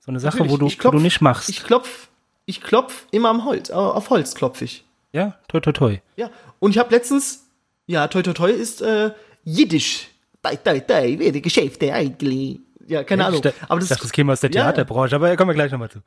[0.00, 1.48] So eine Sache, wo du, ich wo du klopf- nicht machst.
[1.48, 2.08] Ich klopf,
[2.46, 4.84] ich klopf immer am Holz, auf Holz klopf ich.
[5.12, 5.98] ja, toi, toi, toi.
[6.16, 7.46] Ja, und ich habe letztens,
[7.86, 9.10] ja, toi toi toi ist äh,
[9.44, 10.08] Jiddisch.
[10.42, 12.60] Toi toi toi, wie die Geschäfte eigentlich.
[12.88, 13.36] Ja, keine Ahnung.
[13.36, 14.64] Ich dachte, Aber ich das dachte, das käme aus der Ja, ja.
[14.72, 15.98] Theaterbranche, aber da kommen wir gleich nochmal zu.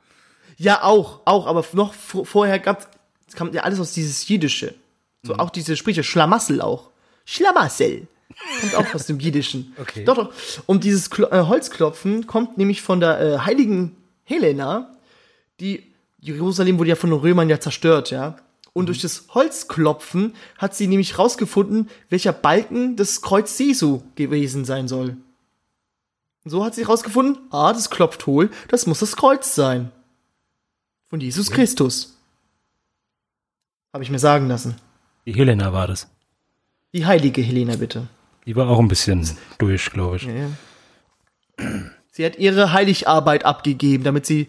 [0.58, 2.88] Ja, auch, auch, aber noch vor- vorher gab
[3.26, 4.74] es kam ja alles aus dieses Jiddische.
[5.22, 6.90] So auch diese Sprüche, Schlamassel auch.
[7.24, 8.06] Schlamassel.
[8.60, 9.72] Kommt auch aus dem Jiddischen.
[9.80, 10.04] Okay.
[10.04, 10.32] Doch, doch.
[10.66, 14.90] Und dieses Klo äh, Holzklopfen kommt nämlich von der äh, heiligen Helena,
[15.60, 15.84] die
[16.20, 18.36] Jerusalem wurde ja von den Römern ja zerstört, ja.
[18.74, 24.88] Und durch das Holzklopfen hat sie nämlich rausgefunden, welcher Balken das Kreuz Jesu gewesen sein
[24.88, 25.16] soll.
[26.44, 29.90] Und so hat sie rausgefunden, ah, das klopft hohl, das muss das Kreuz sein.
[31.08, 32.16] Von Jesus Christus.
[33.92, 34.76] Habe ich mir sagen lassen.
[35.26, 36.08] Die Helena war das.
[36.92, 38.08] Die heilige Helena, bitte.
[38.46, 39.28] Die war auch ein bisschen
[39.58, 40.22] durch, glaube ich.
[40.24, 41.70] Ja, ja.
[42.10, 44.48] Sie hat ihre Heiligarbeit abgegeben, damit sie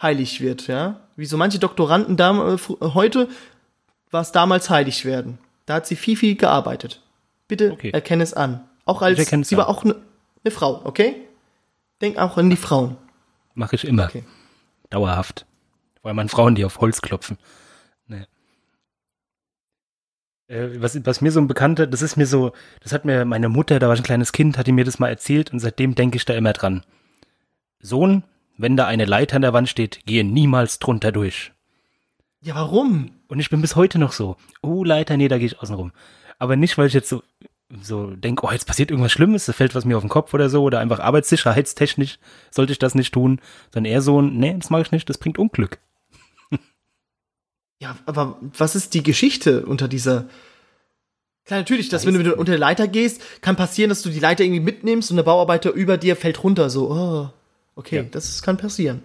[0.00, 1.00] heilig wird, ja.
[1.16, 2.58] Wie so manche Doktoranden dam äh, äh,
[2.94, 3.28] heute
[4.10, 5.38] war es damals heilig werden.
[5.66, 7.00] Da hat sie viel, viel gearbeitet.
[7.48, 7.90] Bitte Okay.
[7.90, 8.60] erkenne es an.
[8.84, 9.46] Auch als sie an.
[9.56, 9.96] war auch eine
[10.44, 11.16] ne Frau, okay?
[12.02, 12.96] Denk auch an die Frauen.
[13.54, 14.06] Mache ich immer.
[14.06, 14.24] Okay.
[14.90, 15.46] Dauerhaft.
[16.00, 17.38] Vor allem an Frauen, die auf Holz klopfen.
[18.08, 18.26] Nee.
[20.48, 23.48] Äh, was, was mir so ein Bekannter, das ist mir so, das hat mir meine
[23.48, 25.94] Mutter, da war ich ein kleines Kind, hat die mir das mal erzählt und seitdem
[25.94, 26.84] denke ich da immer dran.
[27.78, 28.24] Sohn,
[28.58, 31.52] wenn da eine Leiter an der Wand steht, gehe niemals drunter durch.
[32.40, 33.12] Ja, warum?
[33.28, 35.92] Und ich bin bis heute noch so, oh Leiter, nee, da gehe ich außen rum.
[36.40, 37.22] Aber nicht, weil ich jetzt so,
[37.80, 40.50] so denke, oh, jetzt passiert irgendwas Schlimmes, da fällt was mir auf den Kopf oder
[40.50, 42.18] so, oder einfach arbeitssicherheitstechnisch
[42.50, 43.40] sollte ich das nicht tun,
[43.72, 45.78] sondern eher so, ein, nee, das mache ich nicht, das bringt Unglück.
[47.78, 50.26] Ja, aber was ist die Geschichte unter dieser?
[51.44, 54.44] Klar, natürlich, dass wenn du unter der Leiter gehst, kann passieren, dass du die Leiter
[54.44, 57.30] irgendwie mitnimmst und der Bauarbeiter über dir fällt runter, so, oh,
[57.74, 58.02] okay, Ja.
[58.04, 59.02] das kann passieren.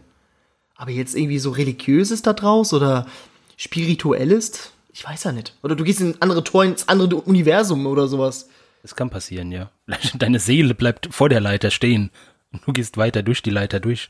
[0.75, 3.07] Aber jetzt irgendwie so religiöses da draus oder
[3.55, 4.73] spirituelles?
[4.97, 5.53] Ich weiß ja nicht.
[5.61, 8.49] Oder du gehst in andere Tor, ins andere Universum oder sowas.
[8.81, 9.69] Das kann passieren, ja.
[10.17, 12.09] Deine Seele bleibt vor der Leiter stehen
[12.51, 14.09] und du gehst weiter durch die Leiter durch.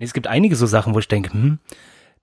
[0.00, 1.60] Nee, es gibt einige so Sachen, wo ich denke, hm,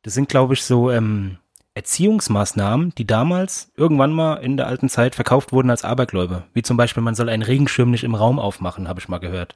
[0.03, 1.37] das sind, glaube ich, so ähm,
[1.73, 6.43] Erziehungsmaßnahmen, die damals irgendwann mal in der alten Zeit verkauft wurden als Abergläube.
[6.53, 9.55] Wie zum Beispiel, man soll einen Regenschirm nicht im Raum aufmachen, habe ich mal gehört.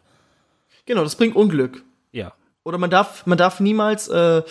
[0.86, 1.84] Genau, das bringt Unglück.
[2.14, 2.32] Ja.
[2.64, 4.44] Oder man darf, man darf niemals äh,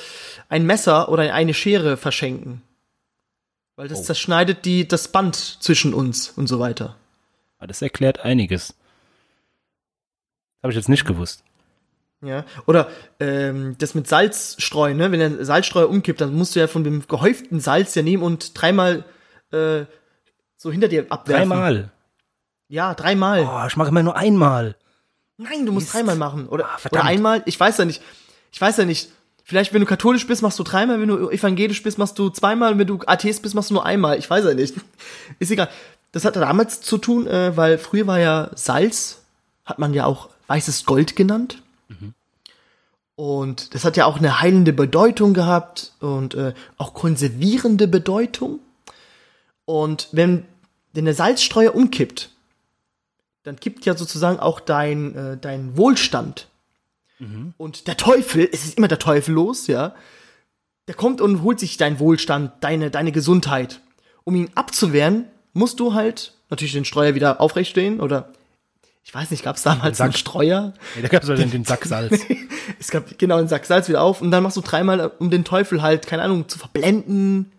[0.51, 2.61] ein Messer oder eine Schere verschenken.
[3.79, 4.03] Weil das Oh.
[4.03, 6.97] zerschneidet die, das Band zwischen uns und so weiter.
[7.59, 8.75] Aber das erklärt einiges.
[10.65, 11.45] Habe ich jetzt nicht gewusst.
[12.21, 12.45] Ja.
[12.67, 15.13] Oder ähm, das mit Salzstreu, ne?
[15.13, 18.61] Wenn der Salzstreuer umkippt, dann musst du ja von dem gehäuften Salz ja nehmen und
[18.61, 19.05] dreimal
[19.53, 19.85] äh,
[20.57, 21.49] so hinter dir abwerfen.
[21.51, 21.93] Dreimal.
[22.67, 23.45] Ja, dreimal.
[23.45, 24.75] Oh, ich mache immer nur einmal.
[25.37, 25.95] Nein, du musst Mist.
[25.95, 26.49] dreimal machen.
[26.49, 28.03] Oder, Ah, oder einmal, ich weiß ja nicht.
[28.51, 29.13] Ich weiß ja nicht.
[29.49, 32.77] Vielleicht, wenn du katholisch bist, machst du dreimal, wenn du evangelisch bist, machst du zweimal,
[32.77, 34.19] wenn du Atheist bist, machst du nur einmal.
[34.19, 34.75] Ich weiß ja nicht.
[35.39, 35.71] Ist egal.
[36.13, 39.23] Das hat damals zu tun, äh, weil früher war ja Salz,
[39.65, 41.63] hat man ja auch weißes Gold genannt.
[43.15, 48.59] Und das hat ja auch eine heilende Bedeutung gehabt und äh, auch konservierende Bedeutung.
[49.65, 50.45] Und wenn,
[50.93, 52.29] wenn der Salzstreuer umkippt,
[53.45, 56.49] dann kippt ja sozusagen auch dein, äh, dein Wohlstand.
[57.57, 59.95] Und der Teufel, es ist immer der Teufel los, ja,
[60.87, 63.81] der kommt und holt sich deinen Wohlstand, deine, deine Gesundheit.
[64.25, 68.33] Um ihn abzuwehren, musst du halt natürlich den Streuer wieder aufrecht stehen oder
[69.09, 70.75] ich weiß nicht, gab es damals einen Streuer?
[70.97, 72.21] Ja, da gab es den, den Sack Salz.
[72.79, 75.45] es gab genau einen Sack Salz wieder auf und dann machst du dreimal, um den
[75.45, 77.51] Teufel halt, keine Ahnung, zu verblenden.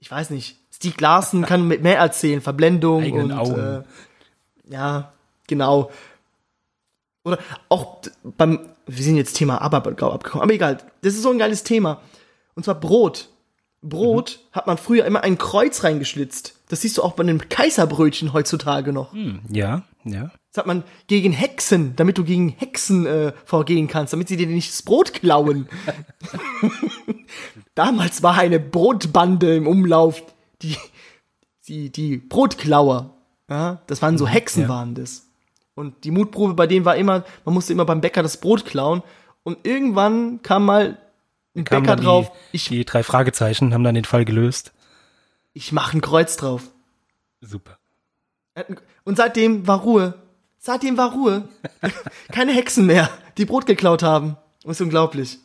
[0.00, 0.56] Ich weiß nicht.
[0.74, 3.60] Steve Larsen kann mit mehr erzählen, Verblendung Eigenen und Augen.
[3.60, 5.12] Äh, ja,
[5.46, 5.90] genau.
[7.24, 11.38] Oder auch beim, wir sind jetzt Thema Aberglaube abgekommen, aber egal, das ist so ein
[11.38, 12.00] geiles Thema.
[12.54, 13.28] Und zwar Brot.
[13.82, 16.60] Brot hat man früher immer ein Kreuz reingeschlitzt.
[16.68, 19.12] Das siehst du auch bei den Kaiserbrötchen heutzutage noch.
[19.12, 20.30] Hm, ja, ja.
[20.52, 24.46] Das hat man gegen Hexen, damit du gegen Hexen äh, vorgehen kannst, damit sie dir
[24.46, 25.68] nicht das Brot klauen.
[27.74, 30.22] Damals war eine Brotbande im Umlauf,
[30.60, 30.76] die,
[31.66, 33.16] die, die Brotklauer.
[33.48, 34.68] Ja, das waren so Hexen ja.
[34.68, 35.31] waren das.
[35.74, 39.02] Und die Mutprobe bei denen war immer, man musste immer beim Bäcker das Brot klauen.
[39.42, 40.98] Und irgendwann kam mal
[41.56, 44.72] ein Kamen Bäcker dann drauf, Die, ich, die drei Fragezeichen haben dann den Fall gelöst.
[45.54, 46.62] ich mache ein Kreuz drauf.
[47.40, 47.78] Super.
[49.04, 50.14] Und seitdem war Ruhe.
[50.58, 51.48] Seitdem war Ruhe.
[52.32, 54.36] Keine Hexen mehr, die Brot geklaut haben.
[54.62, 55.38] Das ist unglaublich.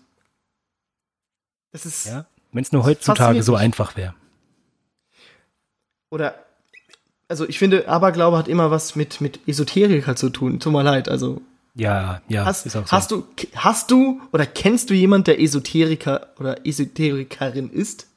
[1.72, 2.26] Das ist, Ja.
[2.52, 4.14] Wenn es nur heutzutage so einfach wäre.
[6.10, 6.36] oder,
[7.28, 10.60] also ich finde, Aberglaube hat immer was mit, mit Esoteriker zu tun.
[10.60, 11.42] Tut mir leid, also.
[11.76, 12.92] Ja, ja, Hast, ist auch so.
[12.92, 18.08] hast du, hast du oder kennst du jemand, der Esoteriker oder Esoterikerin ist?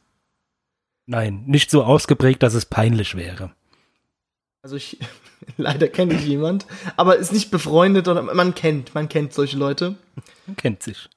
[1.07, 3.51] Nein, nicht so ausgeprägt, dass es peinlich wäre.
[4.63, 4.99] Also ich,
[5.59, 9.97] leider kenne ich jemand, aber ist nicht befreundet oder man kennt, man kennt solche Leute.
[10.47, 11.11] Man kennt sich.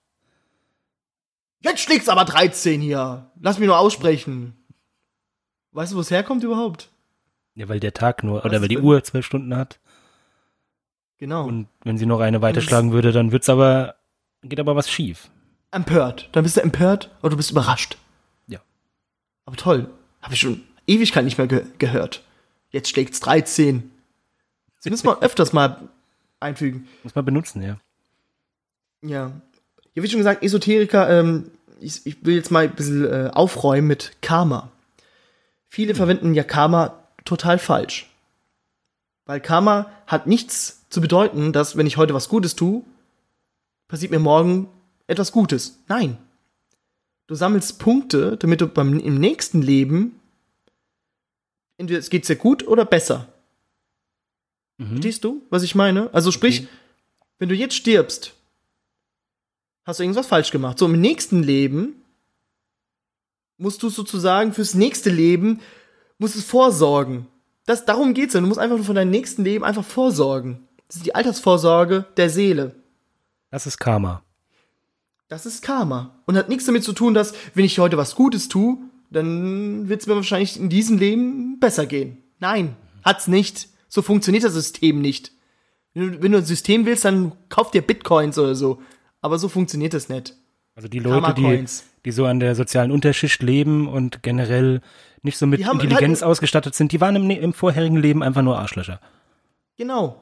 [1.62, 3.32] Jetzt schlägt's aber 13 hier.
[3.40, 4.54] Lass mich nur aussprechen.
[5.72, 6.90] Weißt du, wo es herkommt überhaupt?
[7.56, 9.80] Ja, weil der Tag nur, oder weil die Uhr zwölf Stunden hat.
[11.18, 11.46] Genau.
[11.46, 13.96] Und wenn sie noch eine weiterschlagen würde, dann wird's aber,
[14.42, 15.30] geht aber was schief.
[15.72, 16.30] empört.
[16.32, 17.98] Dann bist du empört oder du bist überrascht.
[18.48, 18.60] Ja.
[19.46, 19.90] Aber toll.
[20.22, 22.24] Habe ich schon Ewigkeit nicht mehr ge gehört.
[22.72, 23.92] Jetzt schlägt's 13.
[24.78, 25.90] Das müssen wir öfters mal
[26.40, 26.88] einfügen.
[27.04, 27.78] Muss man benutzen, ja.
[29.02, 29.32] Ja.
[29.94, 33.88] Ja, wie schon gesagt, Esoteriker, ähm, ich, ich will jetzt mal ein bisschen äh, aufräumen
[33.88, 34.72] mit Karma.
[35.68, 38.10] Viele verwenden ja Karma total falsch.
[39.26, 42.84] Weil Karma hat nichts zu bedeuten, dass wenn ich heute was Gutes tue,
[43.88, 44.68] passiert mir morgen
[45.08, 45.80] etwas Gutes.
[45.88, 46.18] Nein.
[47.28, 50.20] Du sammelst Punkte, damit du beim, im nächsten Leben
[51.78, 53.28] entweder es geht dir gut oder besser.
[54.78, 54.88] Mhm.
[54.88, 56.14] Verstehst du, was ich meine?
[56.14, 56.68] Also sprich, Okay.
[57.40, 58.34] wenn du jetzt stirbst,
[59.86, 60.78] hast du irgendwas falsch gemacht.
[60.80, 61.96] So im nächsten Leben
[63.58, 65.62] musst du sozusagen fürs nächste Leben
[66.24, 67.28] musst es vorsorgen.
[67.66, 68.40] Das, darum geht's ja.
[68.40, 70.68] Du musst einfach nur von deinem nächsten Leben einfach vorsorgen.
[70.88, 72.76] Das ist die Altersvorsorge der Seele.
[73.52, 74.24] Das ist Karma.
[75.28, 76.16] Das ist Karma.
[76.26, 78.78] Und hat nichts damit zu tun, dass, wenn ich heute was Gutes tue,
[79.10, 82.24] dann wird es mir wahrscheinlich in diesem Leben besser gehen.
[82.40, 83.68] Nein, hat's nicht.
[83.90, 85.34] So funktioniert das System nicht.
[85.94, 88.82] Wenn du, wenn du ein System willst, dann kauf dir Bitcoins oder so.
[89.22, 90.36] Aber so funktioniert das nicht.
[90.76, 91.66] Also die Leute, die.
[92.06, 94.82] Die so an der sozialen Unterschicht leben und generell
[95.22, 98.24] nicht so mit haben Intelligenz halt- ausgestattet sind, die waren im, ne- im vorherigen Leben
[98.24, 99.00] einfach nur Arschlöcher.
[99.78, 100.22] Genau.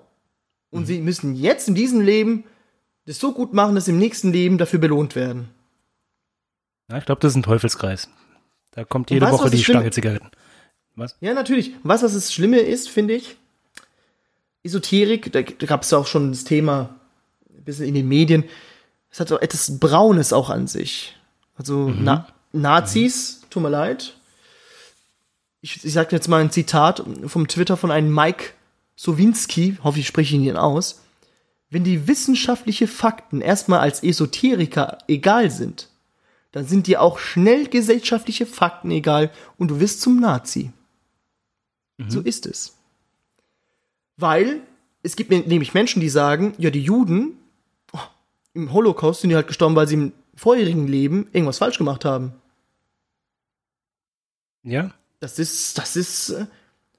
[0.69, 2.45] Und sie müssen jetzt in diesem Leben
[3.05, 5.49] das so gut machen, dass sie im nächsten Leben dafür belohnt werden.
[6.89, 8.09] Ja, ich glaube, das ist ein Teufelskreis.
[8.71, 10.29] Da kommt jede weißt Woche die Stange Zigaretten.
[10.95, 11.17] Was?
[11.19, 11.71] Ja, natürlich.
[11.83, 13.37] Was, was das Schlimme ist, finde ich,
[14.63, 16.95] Esoterik, da, da gab es ja auch schon das Thema
[17.49, 18.43] ein bisschen in den Medien,
[19.09, 21.17] es hat so etwas Braunes auch an sich.
[21.61, 24.15] Also Na Nazis, tut mir leid.
[25.61, 28.53] Ich, ich sage jetzt mal ein Zitat vom Twitter von einem Mike
[28.95, 31.03] Sowinski, hoffe ich spreche ihn aus.
[31.69, 35.89] Wenn die wissenschaftliche Fakten erstmal als Esoteriker egal sind,
[36.51, 40.71] dann sind dir auch schnell gesellschaftliche Fakten egal und du wirst zum Nazi.
[42.07, 42.75] So ist es.
[44.17, 44.61] Weil
[45.03, 47.37] es gibt nämlich Menschen, die sagen, ja, die Juden
[47.93, 47.99] oh,
[48.55, 52.33] im Holocaust sind die halt gestorben, weil sie im vorherigen Leben irgendwas falsch gemacht haben.
[54.63, 54.91] Ja?
[55.19, 56.45] Das ist, das ist äh,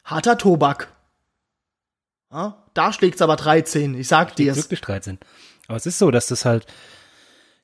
[0.05, 0.93] harter Tobak.
[2.31, 4.57] Ja, da schlägt's aber 13, ich sag dir's.
[4.57, 5.19] Wirklich 13.
[5.69, 6.67] Aber es ist so, dass das halt,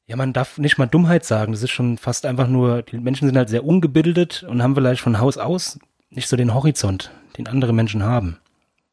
[0.06, 1.52] ja, man darf nicht mal Dummheit sagen.
[1.52, 5.00] Das ist schon fast einfach nur, die Menschen sind halt sehr ungebildet und haben vielleicht
[5.00, 5.78] von Haus aus
[6.10, 8.38] nicht so den Horizont, den andere Menschen haben.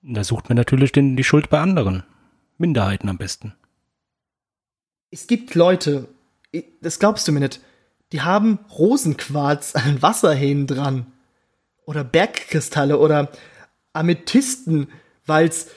[0.04, 2.04] Und da sucht man natürlich den, die Schuld bei anderen.
[2.58, 3.54] Minderheiten am besten.
[5.12, 6.08] Es gibt Leute,
[6.82, 7.62] das glaubst du mir nicht,
[8.12, 11.12] die haben Rosenquarz an den Wasserhähnen dran.
[11.86, 13.32] Oder Bergkristalle oder
[13.94, 14.89] Amethysten,
[15.26, 15.68] weil's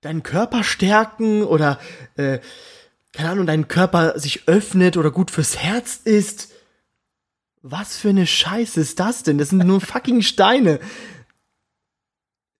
[0.00, 1.78] deinen Körper stärken oder,
[2.16, 2.40] äh,
[3.12, 6.52] keine Ahnung, dein Körper sich öffnet oder gut fürs Herz ist.
[7.62, 9.38] Was für eine Scheiße ist das denn?
[9.38, 10.80] Das sind nur fucking Steine.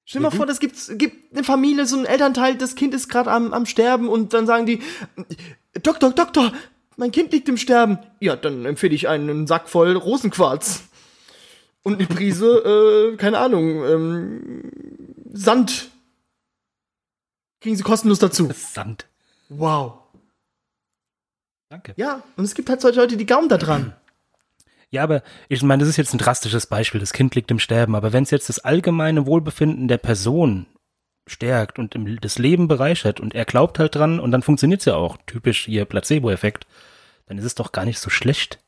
[0.04, 3.08] Stell dir mal vor, das gibt's, gibt eine Familie, so ein Elternteil, das Kind ist
[3.08, 4.80] gerade am, am Sterben und dann sagen die,
[5.82, 6.52] Doktor, Doktor,
[6.96, 7.98] mein Kind liegt im Sterben.
[8.20, 10.84] Ja, dann empfehle ich einen Sack voll Rosenquarz.
[11.82, 14.72] Und eine Prise, äh, keine Ahnung, ähm,
[15.32, 15.90] Sand.
[17.60, 18.50] Kriegen sie kostenlos dazu.
[18.52, 19.06] Sand.
[19.48, 19.98] Wow.
[21.68, 21.94] Danke.
[21.96, 23.94] Ja, und es gibt halt solche Leute, die glauben da dran.
[24.88, 27.00] Ja, aber ich meine, das ist jetzt ein drastisches Beispiel.
[27.00, 27.96] Das Kind liegt im Sterben.
[27.96, 30.66] Aber wenn es jetzt das allgemeine Wohlbefinden der Person
[31.26, 34.94] stärkt und im, das Leben bereichert und er glaubt halt dran und dann funktioniert's ja
[34.94, 35.16] auch.
[35.26, 36.66] Typisch hier Placebo-Effekt.
[37.26, 38.58] Dann ist es doch gar nicht so schlecht.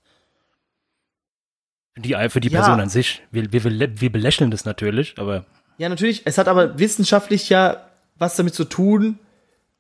[1.95, 2.61] Für die, für die Ja.
[2.61, 3.23] Person an sich.
[3.31, 5.45] Wir, wir, wir belächeln das natürlich, aber
[5.79, 6.23] Ja, natürlich.
[6.25, 7.85] Es hat aber wissenschaftlich ja
[8.17, 9.19] was damit zu tun,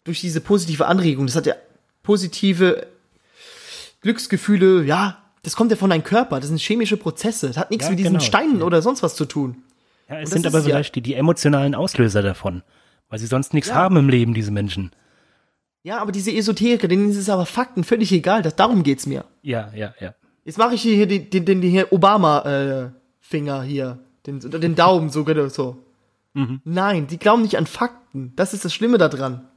[0.04, 1.26] durch diese positive Anregung.
[1.26, 1.54] Das hat ja
[2.04, 2.86] positive
[4.00, 6.38] Glücksgefühle, ja, das kommt ja von deinem Körper.
[6.38, 7.48] Das sind chemische Prozesse.
[7.48, 8.24] Das hat nichts Ja, mit diesen genau.
[8.24, 9.62] Steinen oder sonst was zu tun.
[10.08, 12.62] Ja, es sind aber ist ja- vielleicht die, die emotionalen Auslöser davon.
[13.10, 13.76] Weil sie sonst nichts Ja.
[13.76, 14.90] haben im Leben, diese Menschen.
[15.82, 18.42] Ja, aber diese Esoteriker, denen ist es aber Fakten völlig egal.
[18.42, 19.24] Das, darum geht's mir.
[19.42, 20.14] Ja, ja, ja.
[20.44, 23.98] Jetzt mache ich hier den, den, den hier Obama-Finger hier.
[24.26, 25.78] Den, den Daumen, so, so.
[26.64, 28.32] Nein, die glauben nicht an Fakten.
[28.36, 29.48] Das ist das Schlimme daran.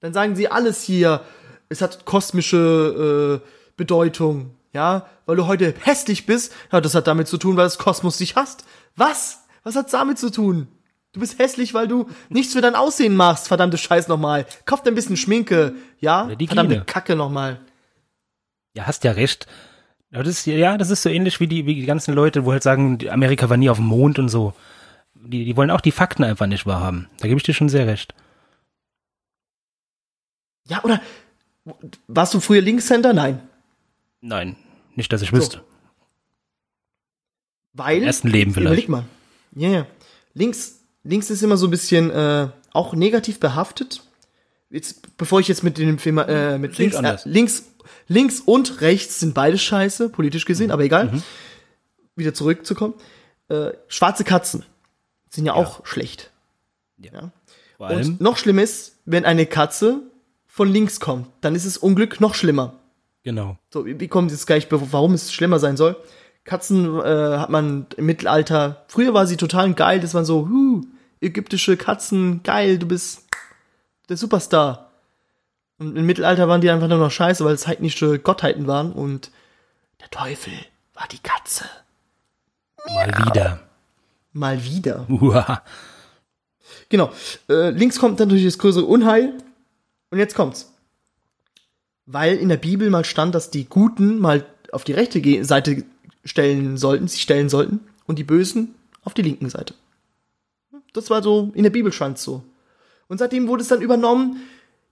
[0.00, 1.22] Dann sagen sie alles hier,
[1.68, 4.52] es hat kosmische äh, Bedeutung.
[4.72, 6.52] Ja, weil du heute hässlich bist.
[6.72, 8.64] Ja, das hat damit zu tun, weil das Kosmos dich hasst.
[8.96, 9.39] Was?
[9.62, 10.68] Was hat's damit zu tun?
[11.12, 13.48] Du bist hässlich, weil du nichts für dein Aussehen machst.
[13.48, 14.46] Verdammte Scheiß nochmal.
[14.64, 15.74] Kauf dir ein bisschen Schminke.
[15.98, 16.84] Ja, Oder die verdammte Gene.
[16.84, 17.60] Kacke nochmal.
[18.74, 19.46] Ja, hast ja recht.
[20.12, 22.52] Aber das ist, ja, das ist so ähnlich wie die, wie die ganzen Leute, wo
[22.52, 24.54] halt sagen, Amerika war nie auf dem Mond und so.
[25.14, 27.08] die, die wollen auch die Fakten einfach nicht wahrhaben.
[27.18, 28.14] Da gebe ich dir schon sehr recht.
[30.68, 31.00] Ja, oder
[32.06, 33.12] warst du früher Linkshänder?
[33.12, 33.40] Nein.
[34.20, 34.56] Nein,
[34.94, 35.64] nicht, dass ich wüsste.
[37.72, 37.98] Weil.
[37.98, 38.72] Im ersten Leben vielleicht.
[38.72, 39.04] Überleg mal.
[39.54, 39.86] Ja, ja.
[40.34, 44.02] Links, links ist immer so ein bisschen äh, auch negativ behaftet.
[44.70, 47.64] Jetzt, bevor ich jetzt mit dem Film, äh, mit Sehe ich links, äh, links,
[48.06, 50.72] links und rechts sind beide scheiße, politisch gesehen, Mhm.
[50.72, 51.22] aber egal.
[52.16, 52.94] Wieder zurückzukommen.
[53.48, 54.64] Äh, schwarze Katzen
[55.30, 56.30] sind ja, auch schlecht.
[56.98, 57.32] Ja.
[57.78, 60.02] Allem, Und noch schlimmer ist, wenn eine Katze
[60.46, 62.74] von links kommt, dann ist es Unglück noch schlimmer.
[63.24, 63.56] genau.
[63.72, 65.96] So, wie wie kommt jetzt gleich, warum es schlimmer sein soll?
[66.44, 70.82] Katzen äh, hat man im Mittelalter, früher war sie total geil, das waren so, huh,
[71.20, 73.28] ägyptische Katzen, geil, du bist
[74.08, 74.90] der Superstar.
[75.78, 79.30] Und im Mittelalter waren die einfach nur noch scheiße, weil es heidnische Gottheiten waren und
[80.00, 80.52] der Teufel
[80.94, 81.64] war die Katze.
[82.86, 83.60] Mal wieder.
[84.32, 85.06] Mal wieder.
[85.08, 85.62] Uah.
[86.88, 87.10] Genau.
[87.48, 89.34] Äh, links kommt dann natürlich das größere Unheil.
[90.10, 90.72] Und jetzt kommt's.
[92.06, 95.84] Weil in der Bibel mal stand, dass die Guten mal auf die rechte Seite
[96.24, 99.74] stellen sollten, sich stellen sollten, und die Bösen auf die linken Seite.
[100.92, 102.42] Das war so, in der Bibel so.
[103.08, 104.40] Und seitdem wurde es dann übernommen,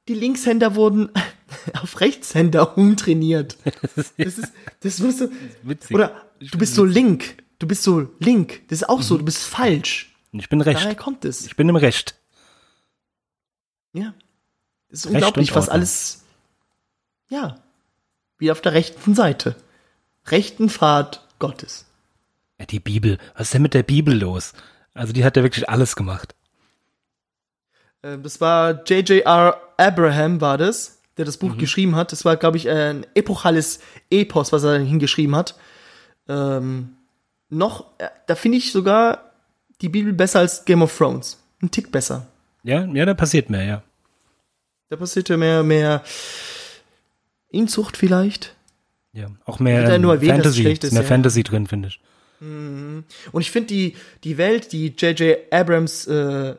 [0.06, 1.10] die Linkshänder wurden
[1.82, 3.56] auf Rechtshänder umtrainiert.
[4.16, 5.30] Das ist, das musst du,
[5.62, 5.94] Witzig.
[5.94, 9.42] oder du bist so link, du bist so link, das ist auch so, du bist
[9.44, 10.14] falsch.
[10.32, 10.80] Ich bin recht.
[10.80, 11.46] Daher kommt es.
[11.46, 12.14] Ich bin im Recht.
[13.92, 14.14] Ja.
[14.90, 16.24] Das ist Recht unglaublich, was alles.
[17.28, 17.62] Ja.
[18.38, 19.56] Wie auf der rechten Seite.
[20.30, 21.84] Rechten Pfad Gottes.
[22.58, 23.18] Ja, die Bibel.
[23.34, 24.52] Was ist denn mit der Bibel los?
[24.94, 26.34] Also die hat ja wirklich alles gemacht.
[28.02, 29.60] Ähm, Das war J.J.R.
[29.76, 31.48] Abraham, war das, der das Mhm.
[31.50, 32.10] Buch geschrieben hat.
[32.12, 35.54] Das war, glaube ich, ein epochales Epos, was er hingeschrieben hat.
[36.28, 36.96] Ähm,
[37.48, 39.32] noch, äh, da finde ich sogar
[39.80, 41.38] die Bibel besser als Game of Thrones.
[41.62, 42.26] Ein Tick besser.
[42.64, 43.82] Ja, ja, da passiert mehr, ja.
[44.90, 46.02] Da passiert ja mehr, mehr
[47.50, 48.54] Inzucht vielleicht.
[49.12, 51.08] Ja, auch mehr ähm, erwähnt, es Fantasy, ist mehr ja.
[51.08, 52.00] Fantasy drin, finde ich.
[52.40, 53.04] Und
[53.40, 55.38] ich finde die, die Welt, die J.J.
[55.50, 56.54] Abrams, äh,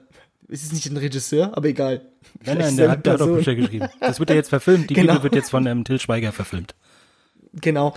[0.50, 2.02] es ist nicht ein Regisseur, aber egal.
[2.44, 3.28] Nein, nein, der er hat, der hat auch.
[3.28, 3.88] Bücher geschrieben.
[4.02, 4.90] Das wird ja jetzt verfilmt.
[4.90, 5.14] Die Genau.
[5.14, 6.76] Bibel wird jetzt von ähm, Till Schweiger verfilmt.
[7.54, 7.96] Genau,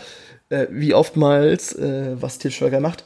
[0.49, 3.05] äh, wie oftmals, äh, was Til Schweiger macht.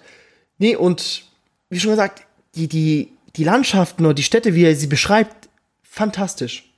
[0.59, 1.25] Nee, und
[1.71, 5.49] wie schon gesagt, die, die, die Landschaften oder die Städte, wie er sie beschreibt,
[5.83, 6.71] fantastisch.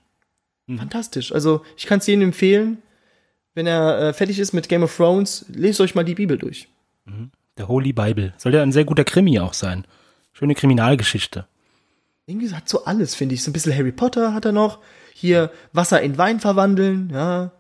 [0.77, 1.33] Fantastisch.
[1.33, 2.83] Also, ich kann es jedem empfehlen,
[3.55, 6.69] wenn er äh, fertig ist mit Game of Thrones, lest euch mal die Bibel durch.
[7.57, 8.35] Der Holy Bible.
[8.37, 9.87] Soll ja ein sehr guter Krimi auch sein.
[10.33, 11.47] Schöne Kriminalgeschichte.
[12.27, 13.43] Irgendwie hat so alles, finde ich.
[13.43, 14.81] So ein bisschen Harry Potter hat er noch.
[15.15, 17.51] Hier Wasser in Wein verwandeln, ja.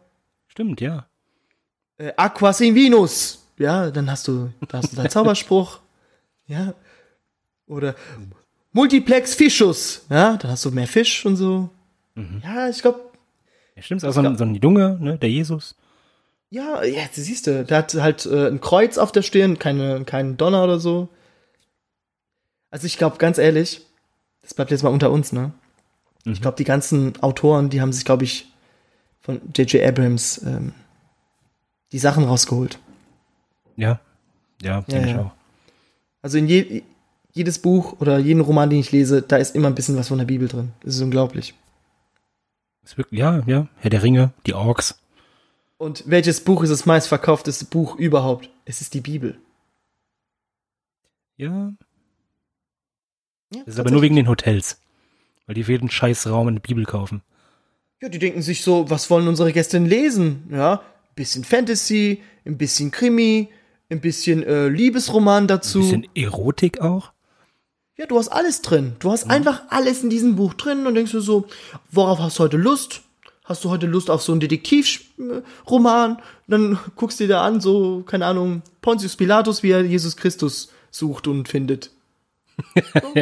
[0.46, 1.06] Stimmt, ja.
[1.96, 3.46] Äh, Aquas in Vinus.
[3.58, 5.80] Ja, dann hast du, da hast du deinen Zauberspruch.
[6.46, 6.74] Ja.
[7.66, 7.94] Oder
[8.72, 10.06] Multiplex Fischus.
[10.10, 11.70] Ja, dann hast du mehr Fisch und so.
[12.42, 13.07] Ja, ich glaube,
[13.78, 15.76] ja stimmt, auch so ein, so ein Junge, ne, der Jesus.
[16.50, 20.04] ja, ja, jetzt siehst du, der hat halt äh, ein Kreuz auf der Stirn, keine,
[20.04, 21.08] keinen Donner oder so.
[22.70, 23.82] Also ich glaube, ganz ehrlich,
[24.42, 25.52] das bleibt jetzt mal unter uns, ne?
[26.24, 28.52] Ich glaube, die ganzen Autoren, die haben sich, glaube ich,
[29.20, 29.82] von J.J.
[29.82, 30.72] Abrams ähm,
[31.92, 32.78] die Sachen rausgeholt.
[33.76, 34.00] Ja.
[34.60, 35.22] Ja, denke ich ja.
[35.22, 35.30] auch.
[36.20, 36.82] Also in je,
[37.32, 40.18] jedes Buch oder jeden Roman, den ich lese, da ist immer ein bisschen was von
[40.18, 40.72] der Bibel drin.
[40.82, 41.54] Das ist unglaublich.
[42.88, 43.68] Ist wirklich, ja, ja.
[43.76, 44.98] Herr der Ringe, die Orks.
[45.76, 48.48] Und welches Buch ist das meistverkaufteste Buch überhaupt?
[48.64, 49.38] Es ist die Bibel.
[51.36, 51.74] Ja.
[53.52, 54.80] Ja, Das ist aber nur wegen den Hotels.
[55.44, 57.20] Weil die für jeden scheiß Raum eine Bibel kaufen.
[58.00, 60.48] Ja, die denken sich so, was wollen unsere Gäste denn lesen?
[60.50, 63.50] Ja, ein bisschen Fantasy, ein bisschen Krimi,
[63.90, 65.80] ein bisschen äh, Liebesroman dazu.
[65.80, 67.12] Bisschen Erotik auch.
[67.98, 68.94] Ja, du hast alles drin.
[69.00, 71.48] Du hast einfach alles in diesem Buch drin und denkst du so,
[71.90, 73.02] worauf hast du heute Lust?
[73.44, 76.22] Hast du heute Lust auf so einen Detektivroman?
[76.46, 80.72] Dann guckst du dir da an, so, keine Ahnung, Pontius Pilatus, wie er Jesus Christus
[80.92, 81.90] sucht und findet.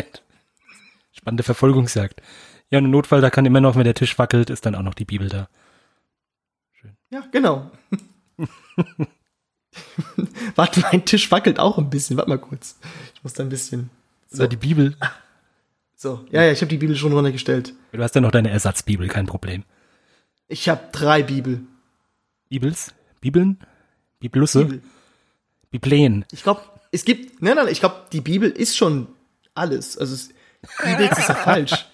[1.13, 2.21] Spannende Verfolgungsjagd.
[2.71, 4.83] Ja, und im Notfall, da kann immer noch, wenn der Tisch wackelt, ist dann auch
[4.83, 5.49] noch die Bibel da.
[7.11, 7.71] Ja, genau.
[10.55, 12.17] Warte, mein Tisch wackelt auch ein bisschen.
[12.17, 12.79] Warte mal kurz.
[13.15, 13.91] Ich muss da ein bisschen.
[14.29, 14.47] So.
[14.47, 14.97] die Bibel.
[15.99, 17.73] So, ja, ja, ich habe die Bibel schon runtergestellt.
[17.93, 19.65] Du hast ja noch deine Ersatzbibel, kein Problem.
[20.47, 21.63] Ich habe drei Bibel.
[22.51, 22.93] Bibels?
[23.23, 23.59] Bibeln?
[24.21, 24.67] Bibelusse?
[24.67, 24.83] Bibel.
[25.71, 26.27] Bibleen.
[26.33, 26.61] Ich glaube,
[26.93, 27.41] es gibt.
[27.41, 29.07] Nein, nein, ich glaube, die Bibel ist schon
[29.55, 29.97] alles.
[29.97, 30.29] Also es,
[30.85, 31.87] Bibel ist ja falsch.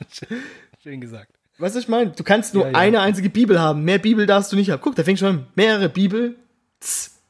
[0.82, 1.30] Schön gesagt.
[1.58, 2.10] Weißt du, was ich meine?
[2.10, 2.78] Du kannst nur Ja, ja.
[2.78, 3.84] eine einzige Bibel haben.
[3.84, 4.80] Mehr Bibel darfst du nicht haben.
[4.82, 5.46] Guck, da fängt schon an.
[5.54, 6.34] Mehrere Bibel.
[6.80, 7.20] Tss,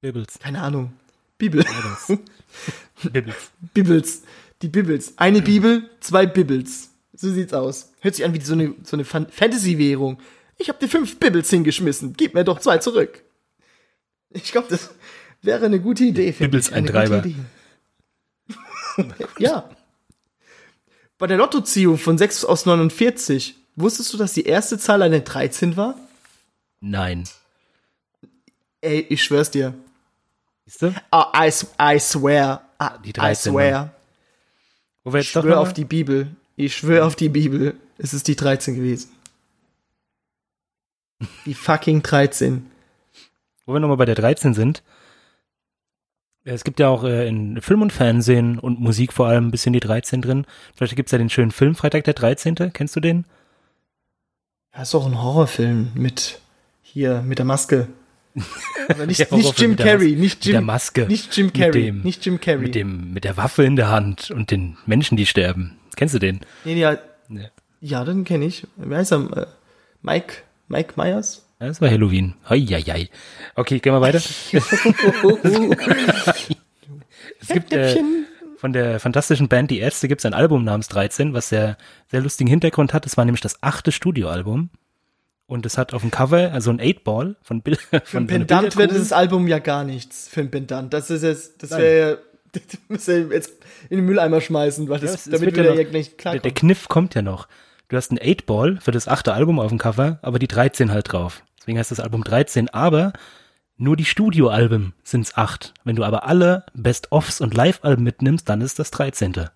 [0.00, 0.38] Bibels.
[0.38, 0.94] keine Ahnung.
[1.36, 1.62] Bibel.
[1.62, 2.22] Bibels.
[3.10, 3.36] Bibels.
[3.74, 4.22] Bibels.
[4.62, 5.14] Die Bibbles.
[5.16, 6.90] Eine Bibel, zwei Bibbles.
[7.14, 7.92] So sieht's aus.
[8.00, 10.18] Hört sich an wie so eine, so eine Fan- Fantasy-Währung.
[10.58, 12.14] Ich habe dir fünf Bibbles hingeschmissen.
[12.16, 13.22] Gib mir doch zwei zurück.
[14.30, 14.90] Ich glaube, das
[15.42, 16.32] wäre eine gute Idee.
[16.32, 17.16] finde Bibbles Eintreiber.
[17.22, 17.44] gute Idee.
[19.38, 19.68] ja.
[21.18, 25.76] Bei der Lottoziehung von 6 aus 49, wusstest du, dass die erste Zahl eine 13
[25.76, 25.96] war?
[26.80, 27.24] Nein.
[28.80, 29.74] Ey, ich schwör's dir.
[30.66, 30.94] Siehst du?
[31.10, 32.68] Ah, I, s- I swear.
[32.82, 33.90] Ah, Die I 13, swear.
[35.04, 36.34] Wo wir Ich jetzt doch schwöre auf die Bibel.
[36.56, 37.74] Ich schwöre auf die Bibel.
[37.98, 39.10] Es ist die 13 gewesen.
[41.46, 42.68] Die fucking 13.
[43.66, 44.82] wo wir nochmal bei der 13 sind.
[46.44, 49.50] Ja, Es gibt ja auch äh, in Film und Fernsehen und Musik vor allem ein
[49.52, 50.44] bisschen die 13 drin.
[50.74, 52.56] Vielleicht gibt's ja den schönen Film Freitag der 13.
[52.72, 53.24] Kennst du den?
[54.74, 56.40] Ja, ist auch ein Horrorfilm mit
[56.82, 57.86] hier, mit der Maske.
[58.88, 61.06] Aber nicht, Der nicht Jim mit Carrey, nicht mit Jim, der Maske.
[61.06, 62.62] nicht Jim Mit Carrey, dem- nicht Jim Carrey.
[62.62, 65.78] Mit dem, mit der Waffe in der Hand und den Menschen, die sterben.
[65.96, 66.40] Kennst du den?
[66.64, 66.96] nee, ja,
[67.28, 67.42] Ja.
[67.80, 68.66] ja, den kenne ich.
[68.76, 69.36] Wie heißt er?
[69.36, 69.46] Äh,
[70.02, 70.34] Mike,
[70.68, 71.44] Mike Myers?
[71.60, 72.34] Ja, Das war Halloween.
[72.48, 73.08] Heieiei.
[73.54, 74.18] Okay, gehen wir weiter.
[77.40, 77.96] es gibt äh,
[78.56, 81.76] von der fantastischen Band Die Ärzte gibt es ein Album namens 13, was sehr,
[82.10, 83.06] sehr lustigen Hintergrund hat.
[83.06, 84.70] Es war nämlich das achte Studioalbum.
[85.46, 87.76] Und es hat auf dem Cover, also ein Eight-Ball von Bill.
[87.76, 90.28] Für Von einen so einer Pendant wäre dieses Album ja gar nichts.
[90.28, 90.92] Für einen Pendant.
[90.94, 92.18] Das ist jetzt, das wäre,
[92.52, 93.52] das müsste jetzt
[93.90, 96.42] in den Mülleimer schmeißen, weil das, Ja, damit wir ja noch- ja nicht der, klarkommen.
[96.42, 97.48] der Kniff kommt ja noch.
[97.88, 101.12] Du hast ein 8-Ball für das achte Album auf dem Cover, aber die 13 halt
[101.12, 101.42] drauf.
[101.58, 103.12] Deswegen heißt das Album 13, aber
[103.76, 105.74] nur die Studioalben sind's acht.
[105.84, 109.48] Wenn du aber alle Best-Offs und Live-Alben mitnimmst, dann ist das 13.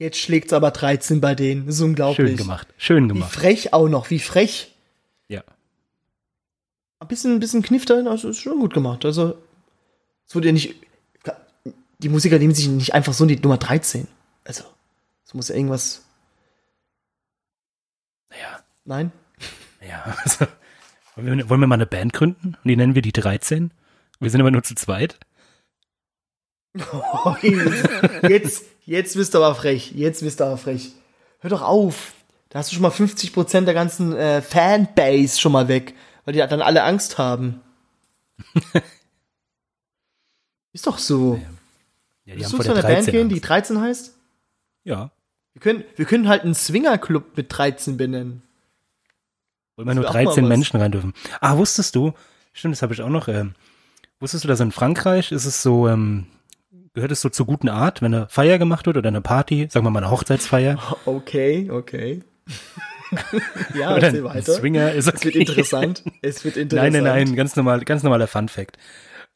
[0.00, 1.66] Jetzt schlägt's aber 13 bei denen.
[1.66, 2.26] Das ist unglaublich.
[2.26, 2.68] Schön gemacht.
[2.78, 3.32] Schön Wie gemacht.
[3.32, 4.74] frech auch noch, wie frech.
[5.28, 5.44] Ja.
[7.00, 9.04] Ein bisschen, ein bisschen Kniff dahin, also ist schon gut gemacht.
[9.04, 9.36] Also,
[10.26, 10.74] es wurde ja nicht,
[11.98, 14.08] die Musiker nehmen sich nicht einfach so die Nummer 13.
[14.44, 14.64] Also,
[15.26, 16.02] es muss ja irgendwas,
[18.30, 19.12] Naja, nein?
[19.86, 20.16] ja.
[20.24, 20.46] Also,
[21.14, 22.54] wollen, wir, wollen wir mal eine Band gründen?
[22.54, 23.70] Und die nennen wir die 13?
[24.18, 25.18] Wir sind aber nur zu zweit.
[28.28, 29.92] Jetzt, jetzt bist du aber frech.
[29.92, 30.92] Jetzt bist du aber frech.
[31.40, 32.12] Hör doch auf.
[32.48, 35.94] Da hast du schon mal 50% der ganzen äh, Fanbase schon mal weg,
[36.24, 37.60] weil die dann alle Angst haben.
[40.72, 41.40] Ist doch so.
[42.24, 43.48] Ja, die Willst haben du zu der einer 13 Band gehen, die Angst.
[43.48, 44.14] 13 heißt?
[44.84, 45.10] Ja.
[45.52, 48.42] Wir können, wir können halt einen Swingerclub mit 13 benennen.
[49.76, 50.48] Wo immer nur wär auch mal 13 was.
[50.48, 51.14] Menschen rein dürfen.
[51.40, 52.12] Ah, wusstest du?
[52.52, 53.28] Stimmt, das habe ich auch noch.
[53.28, 53.54] Ähm,
[54.18, 56.26] wusstest du, dass in Frankreich ist es so, ähm,
[56.94, 59.86] gehört es so zur guten Art, wenn eine Feier gemacht wird oder eine Party, sagen
[59.86, 62.22] wir mal eine Hochzeitsfeier Okay, okay.
[63.74, 64.52] ja, oder erzähl weiter.
[64.52, 65.38] Swinger ist Es wird okay.
[65.40, 66.04] interessant.
[66.22, 66.92] Es wird Nein, interessant.
[66.92, 68.76] nein, nein, ganz normal, ganz normaler Fun Fact.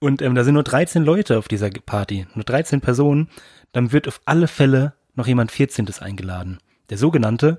[0.01, 3.29] Und ähm, da sind nur 13 Leute auf dieser Party, nur 13 Personen.
[3.73, 5.89] Dann wird auf alle Fälle noch jemand 14.
[6.01, 6.59] eingeladen.
[6.91, 7.59] Der sogenannte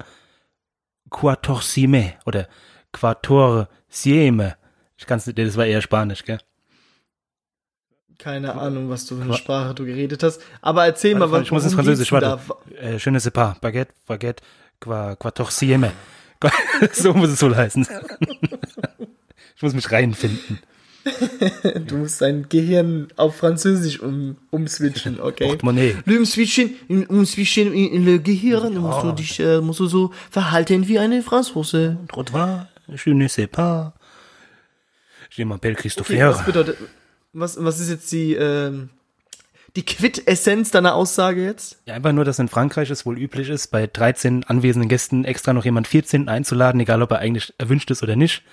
[1.09, 2.47] Quatorsieme oder
[2.91, 4.55] Quatorsieme.
[4.97, 6.39] Ich kann's nicht, das war eher Spanisch, gell?
[8.17, 10.41] Keine Ahnung, was du für eine Sprache du geredet hast.
[10.61, 12.39] Aber erzähl Warte, mal, ich muss ins Französisch, warte.
[12.81, 13.55] Äh, je ne sais pas.
[13.59, 14.43] Baguette, Baguette,
[14.79, 15.91] qua, Quatorsieme.
[16.93, 17.87] so muss es wohl heißen.
[19.55, 20.59] ich muss mich reinfinden.
[21.87, 25.47] Du musst dein Gehirn auf Französisch um, umswitchen, okay?
[25.47, 25.95] Portemonnaie.
[26.05, 26.75] Du umswitchen,
[27.07, 31.21] umswitchen in, le Gehirn, du musst du dich, äh, musst du so verhalten wie eine
[31.21, 31.97] Franzose.
[32.07, 33.93] Trottoir, je ne sais pas.
[35.29, 36.29] Je m'appelle Okay, Christopher.
[36.29, 36.77] was bedeutet,
[37.35, 38.89] was, was ist jetzt die, ähm,
[39.75, 41.77] die Quintessenz deiner Aussage jetzt?
[41.85, 45.53] Ja, einfach nur, dass in Frankreich es wohl üblich ist, bei 13 anwesenden Gästen extra
[45.53, 48.43] noch jemand 14 einzuladen, egal ob er eigentlich erwünscht ist oder nicht.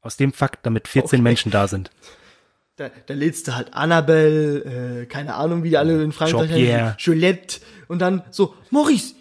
[0.00, 1.22] Aus dem Fakt, damit 14 Okay.
[1.22, 1.90] Menschen da sind.
[2.76, 6.94] Da, da lädst du halt Annabelle, äh, keine Ahnung, wie die alle in Frankreich heißen,
[6.98, 9.14] Jolette und dann so, Maurice,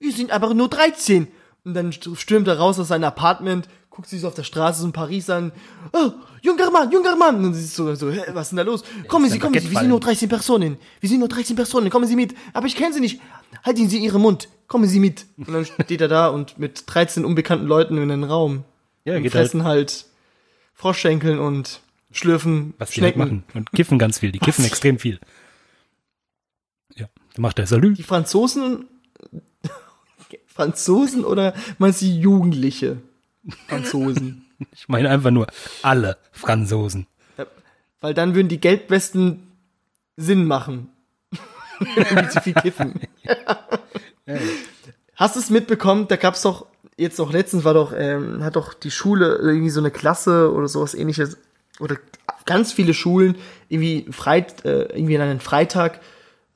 [0.00, 1.28] wir sind aber nur 13.
[1.64, 4.86] Und dann stürmt er raus aus seinem Apartment, guckt sich so auf der Straße so
[4.86, 5.52] in Paris an,
[5.94, 7.42] oh, junger Mann, junger Mann.
[7.42, 8.84] Und sie ist so, so hä, was ist denn da los?
[9.08, 10.76] kommen Sie, kommen Sie, wir sind nur 13 Personen.
[11.00, 12.34] Wir sind nur 13 Personen, kommen Sie mit.
[12.52, 13.22] Aber ich kenne Sie nicht.
[13.64, 15.24] Halten Sie Ihren Mund, kommen Sie mit.
[15.38, 18.64] Und dann steht er da und mit 13 unbekannten Leuten in einem Raum.
[19.06, 20.04] Ja, und geht halt, fressen halt
[20.74, 21.80] Froschschenkeln und
[22.10, 23.18] schlürfen was die halt Schnecken.
[23.18, 23.44] machen.
[23.54, 24.30] Und kiffen ganz viel.
[24.30, 24.70] Die kiffen Was?
[24.70, 25.20] extrem viel.
[26.94, 27.06] Ja,
[27.38, 27.94] macht er Salü.
[27.94, 28.88] Die Franzosen,
[30.46, 32.98] Franzosen oder meinst du Jugendliche?
[33.68, 34.46] Franzosen.
[34.72, 35.46] Ich meine einfach nur
[35.82, 37.06] alle Franzosen.
[38.00, 39.52] Weil dann würden die Gelbwesten
[40.16, 40.90] Sinn machen.
[41.78, 42.94] Wenn zu viel kiffen.
[45.14, 46.08] Hast du es mitbekommen?
[46.08, 46.66] Da gab's doch,
[46.96, 50.68] jetzt auch letztens war doch, ähm, hat doch die Schule irgendwie so eine Klasse oder
[50.68, 51.36] sowas ähnliches,
[51.78, 51.96] oder
[52.44, 53.36] ganz viele Schulen
[53.68, 56.00] irgendwie freit, äh, irgendwie an einem Freitag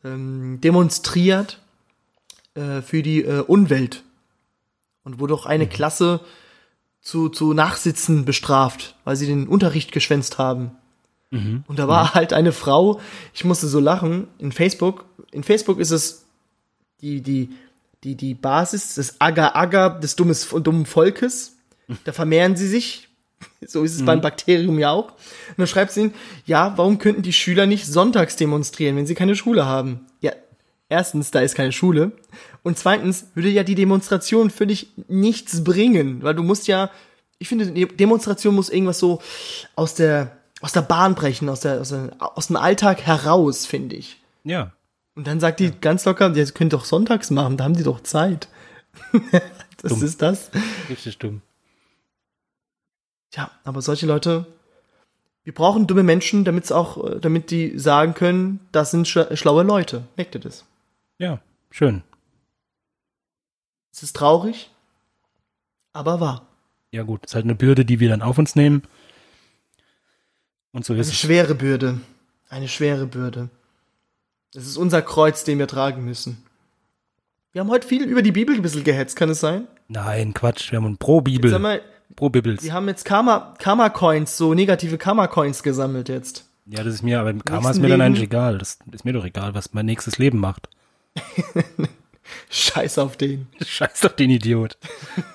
[0.04, 1.58] ähm, demonstriert
[2.54, 4.02] äh, für die äh, Umwelt
[5.04, 6.20] und wurde auch eine Klasse
[7.00, 10.72] zu, zu Nachsitzen bestraft, weil sie den Unterricht geschwänzt haben.
[11.68, 13.00] Und da war halt eine Frau,
[13.32, 15.04] ich musste so lachen, in Facebook.
[15.30, 16.24] In Facebook ist es
[17.00, 17.50] die, die,
[18.02, 21.56] die, die Basis des Agar-Agar des dummes, dummen Volkes.
[22.04, 23.06] Da vermehren sie sich.
[23.66, 25.12] So ist es beim Bakterium ja auch.
[25.12, 26.12] Und dann schreibt sie,
[26.44, 30.06] ja, warum könnten die Schüler nicht sonntags demonstrieren, wenn sie keine Schule haben?
[30.20, 30.32] Ja,
[30.90, 32.12] erstens, da ist keine Schule.
[32.62, 36.90] Und zweitens würde ja die Demonstration für dich nichts bringen, weil du musst ja,
[37.38, 39.22] ich finde, die Demonstration muss irgendwas so
[39.76, 43.96] aus der, aus der Bahn brechen, aus der, aus, der, aus dem Alltag heraus, finde
[43.96, 44.20] ich.
[44.44, 44.72] Ja.
[45.14, 47.82] Und dann sagt die ganz locker, ja, sie können doch sonntags machen, da haben die
[47.82, 48.48] doch Zeit.
[49.82, 50.02] das Dumm.
[50.02, 50.50] ist das.
[50.88, 51.42] Richtig dumm.
[53.30, 54.46] Tja, aber solche Leute,
[55.44, 59.62] wir brauchen dumme Menschen, damit auch, äh, damit die sagen können, das sind schla schlaue
[59.62, 60.04] Leute.
[60.16, 60.64] Merkt ihr das?
[61.18, 61.40] Ja,
[61.70, 62.02] schön.
[63.92, 64.70] Es ist traurig,
[65.92, 66.46] aber wahr.
[66.92, 68.82] Ja gut, ist halt eine Bürde, die wir dann auf uns nehmen.
[70.72, 71.18] Und so ist Eine es.
[71.18, 72.00] schwere Bürde.
[72.48, 73.48] Eine schwere Bürde.
[74.52, 76.42] Das ist unser Kreuz, den wir tragen müssen.
[77.52, 79.66] Wir haben heute viel über die Bibel ein bisschen gehetzt, kann es sein?
[79.88, 81.50] Nein, Quatsch, wir haben ein Pro-Bibel.
[81.50, 81.80] Sag mal,
[82.14, 82.62] Pro-Bibels.
[82.62, 86.46] wir haben jetzt Karma, Karma-Coins, so negative Karma-Coins gesammelt jetzt.
[86.66, 88.58] Ja, das ist mir, aber Karma ist mir dann Leben- eigentlich egal.
[88.58, 90.68] Das ist mir doch egal, was mein nächstes Leben macht.
[92.52, 93.46] Scheiß auf den.
[93.64, 94.76] Scheiß auf den Idiot.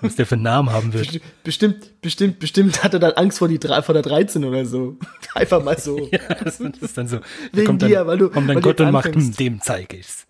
[0.02, 1.02] Was der für einen Namen haben will.
[1.02, 4.66] Besti- Bestimmt, bestimmt, bestimmt hat er dann Angst vor, die, drei- vor der 13 oder
[4.66, 4.98] so.
[5.34, 6.10] Einfach mal so.
[6.12, 7.20] Ja, das, ist dann so.
[7.54, 9.40] Wegen kommt dann, dir, weil du- kommt dann weil du Gott und macht, anfängst.
[9.40, 10.28] hm, dem zeige ich's.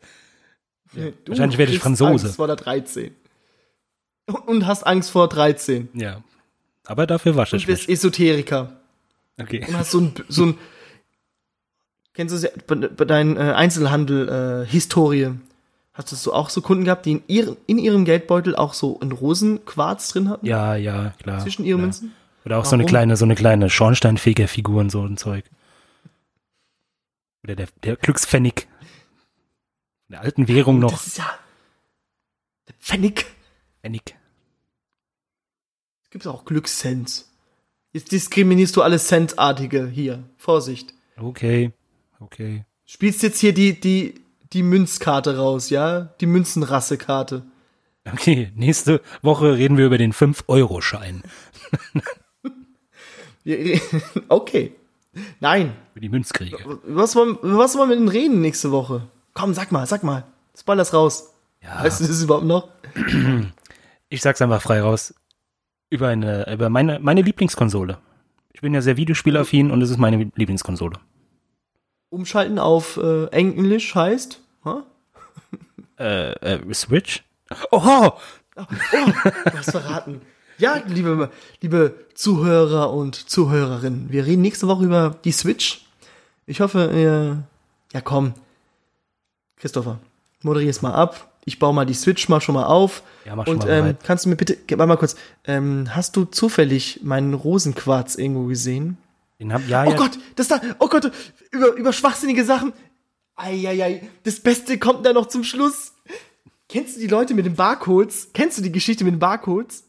[0.93, 2.25] Du Wahrscheinlich werde ich Franzose.
[2.27, 3.13] Angst vor der 13.
[4.45, 5.89] Und hast Angst vor 13.
[5.93, 6.23] Ja.
[6.86, 7.97] Aber dafür wasche ich bist mich.
[7.97, 8.79] Esoteriker.
[9.41, 9.65] Okay.
[9.67, 10.57] Und hast so ein, so ein
[12.13, 14.65] kennst du ja, bei, bei deinen äh,
[15.96, 19.14] Hast du auch so Kunden gehabt, die in, ihren, in ihrem Geldbeutel auch so einen
[19.14, 20.46] Rosenquarz drin hatten?
[20.46, 21.39] Ja, ja, klar.
[21.39, 21.84] Zwischen ihren ja.
[21.84, 22.14] Münzen?
[22.43, 22.89] Oder auch so eine Warum?
[22.89, 25.46] kleine, so eine kleine Schornsteinfegerfigur und so ein Zeug.
[27.46, 28.68] Oder der, der Glückspfennig.
[30.10, 30.91] In der alten Währung noch.
[30.91, 31.30] Das ist ja.
[32.68, 33.26] Der Pfennig.
[33.82, 34.18] Pfennig.
[36.04, 37.32] Es gibt auch Glückscents.
[37.93, 40.24] Jetzt diskriminierst du alle Centartige hier.
[40.36, 40.93] Vorsicht.
[41.16, 41.72] Okay.
[42.20, 42.66] Okay.
[42.84, 44.24] Spielst jetzt hier die, die,
[44.56, 46.10] die Münzkarte raus, ja?
[46.20, 47.43] Die Münzenrassekarte.
[48.12, 51.22] Okay, nächste Woche reden wir über den 5-Euro-Schein.
[53.43, 53.80] Wir-
[54.30, 54.74] Okay.
[55.39, 55.74] Nein.
[55.93, 56.58] Über die Münzkriege.
[56.88, 59.08] Was wollen, was wollen wir denn reden nächste Woche?
[59.34, 60.24] Komm, sag mal, sag mal.
[60.58, 61.32] Spoilers raus.
[61.64, 62.70] Ja, Weißt du das überhaupt noch?
[64.10, 65.14] ich sag's einfach frei raus.
[65.89, 67.97] Über eine, über meine, meine Lieblingskonsole.
[68.53, 70.97] Ich bin ja sehr videospielaffin und es ist meine Lieblingskonsole.
[72.10, 74.41] Umschalten auf äh, Englisch heißt?
[74.66, 74.84] Huh?
[75.97, 77.24] Äh, äh, Switch?
[77.72, 78.18] Oho!
[78.53, 80.20] Du hast verraten.
[80.57, 85.86] Ja, liebe, liebe Zuhörer und Zuhörerinnen, wir reden nächste Woche über die Switch.
[86.47, 87.43] Ich hoffe, ihr,
[87.93, 88.34] ja komm,
[89.55, 89.99] Christopher,
[90.41, 91.32] moderier's mal ab.
[91.45, 93.03] Ich baue mal die Switch mal schon mal auf.
[93.24, 96.18] Ja, mach schon und mal ähm, kannst du mir bitte, warte mal kurz, ähm, hast
[96.18, 98.97] du zufällig meinen Rosenquarz irgendwo gesehen?
[99.39, 99.95] Den hab, ja, Oh ja.
[99.95, 101.09] Gott, das da, oh Gott,
[101.51, 102.74] über, über schwachsinnige Sachen.
[103.36, 105.93] Eieiei, das Beste kommt da noch zum Schluss.
[106.69, 108.29] Kennst du die Leute mit den Barcodes?
[108.33, 109.83] Kennst du die Geschichte mit den Barcodes?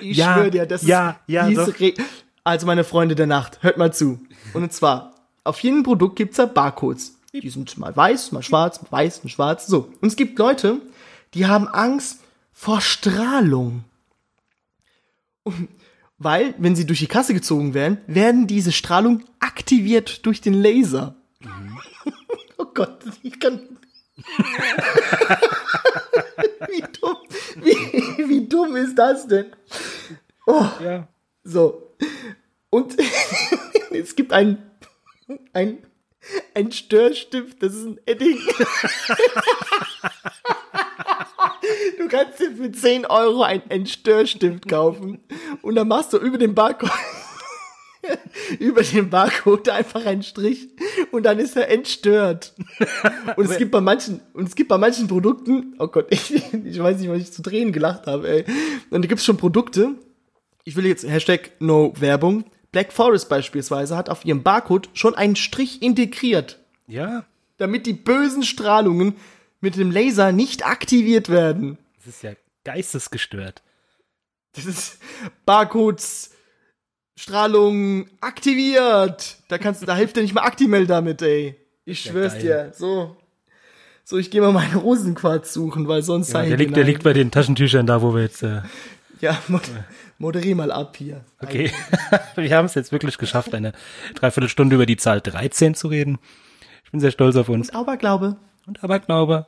[0.00, 1.80] Ich Ja, schwöre dir, das ja, ist ja, diese doch.
[1.80, 1.94] Re
[2.44, 4.20] Also meine Freunde der Nacht, hört mal zu.
[4.52, 5.14] Und zwar,
[5.44, 7.18] auf jedem Produkt gibt's da Barcodes.
[7.32, 9.92] Die sind mal weiß, mal schwarz, mal weiß, mal schwarz, so.
[10.00, 10.80] Und es gibt Leute,
[11.34, 12.20] die haben Angst
[12.52, 13.84] vor Strahlung.
[15.42, 15.68] Und
[16.16, 21.16] weil, wenn sie durch die Kasse gezogen werden, werden diese Strahlung aktiviert durch den Laser.
[21.44, 21.48] oh
[22.74, 23.60] Gott, ich kann.
[26.68, 27.16] wie, dumm,
[27.56, 29.46] wie, wie dumm ist das denn?
[30.46, 31.08] Oh, ja.
[31.42, 31.96] so.
[32.70, 32.96] Und
[33.90, 34.70] es gibt ein,
[35.52, 35.78] ein,
[36.54, 38.38] ein Störstift, das ist ein Edding.
[41.98, 45.24] Du kannst dir für 10 Euro einen, einen Störstift kaufen
[45.62, 46.90] und dann machst du über den Barcode
[48.58, 50.68] über den Barcode einfach einen Strich
[51.12, 52.54] und dann ist er entstört.
[53.36, 56.78] Und es gibt bei manchen und es gibt bei manchen Produkten, oh Gott, ich, ich
[56.78, 58.44] weiß nicht, was ich zu Tränen gelacht habe, ey.
[58.90, 59.94] Und da gibt es schon Produkte,
[60.64, 65.36] ich will jetzt Hashtag No Werbung, Black Forest beispielsweise hat auf ihrem Barcode schon einen
[65.36, 67.24] Strich integriert, Ja,
[67.56, 69.14] damit die bösen Strahlungen
[69.60, 71.78] mit dem Laser nicht aktiviert werden.
[71.98, 72.32] das ist ja
[72.64, 73.62] geistesgestört.
[74.54, 74.98] Das ist
[75.46, 76.30] Barcodes
[77.16, 79.36] Strahlung aktiviert.
[79.48, 81.56] Da kannst du, da hilft dir nicht mal Actimel damit, ey.
[81.84, 82.42] Ich Ja, schwör's geil.
[82.42, 82.72] dir.
[82.74, 83.16] So.
[84.04, 87.12] So, ich gehe mal meinen Rosenquarz suchen, weil sonst Ja, der, liegt, der liegt bei
[87.12, 88.42] den Taschentüchern da, wo wir jetzt.
[88.42, 88.60] Äh,
[89.20, 89.62] Ja, mod
[90.18, 91.24] moderier mal ab hier.
[91.40, 91.70] okay.
[92.36, 93.72] wir haben es jetzt wirklich geschafft, eine
[94.14, 96.18] Dreiviertelstunde über die Zahl 13 zu reden.
[96.84, 97.70] Ich bin sehr stolz auf uns.
[97.70, 98.36] Aberglaube.
[98.66, 99.46] Und Aberglaube.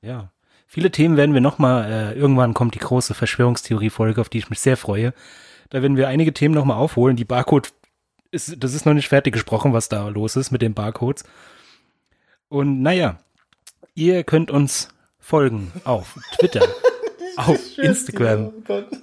[0.00, 0.30] Ja.
[0.74, 4.58] Viele Themen werden wir nochmal, äh, irgendwann kommt die große Verschwörungstheorie-Folge, auf die ich mich
[4.58, 5.14] sehr freue.
[5.70, 7.14] Da werden wir einige Themen nochmal aufholen.
[7.14, 7.72] Die Barcode,
[8.32, 11.22] ist, das ist noch nicht fertig gesprochen, was da los ist mit den Barcodes.
[12.48, 13.20] Und naja,
[13.94, 14.88] ihr könnt uns
[15.20, 16.66] folgen auf Twitter,
[17.36, 18.52] auf Instagram,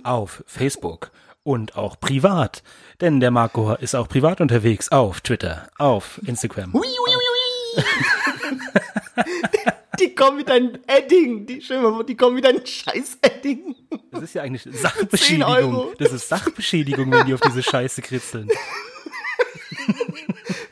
[0.03, 1.11] auf Facebook
[1.43, 2.63] und auch privat.
[2.99, 6.73] Denn der Marco ist auch privat unterwegs auf Twitter, auf Instagram.
[6.73, 7.13] Hui, hui,
[7.77, 7.83] hui.
[10.01, 11.45] die kommen mit einem Edding.
[11.45, 13.75] Die, stell dir mal vor, die kommen mit einem scheiß Edding.
[14.11, 15.93] Das ist ja eigentlich 10 Sachbeschädigung.
[15.97, 18.49] Das ist Sachbeschädigung, wenn die auf diese Scheiße kritzeln.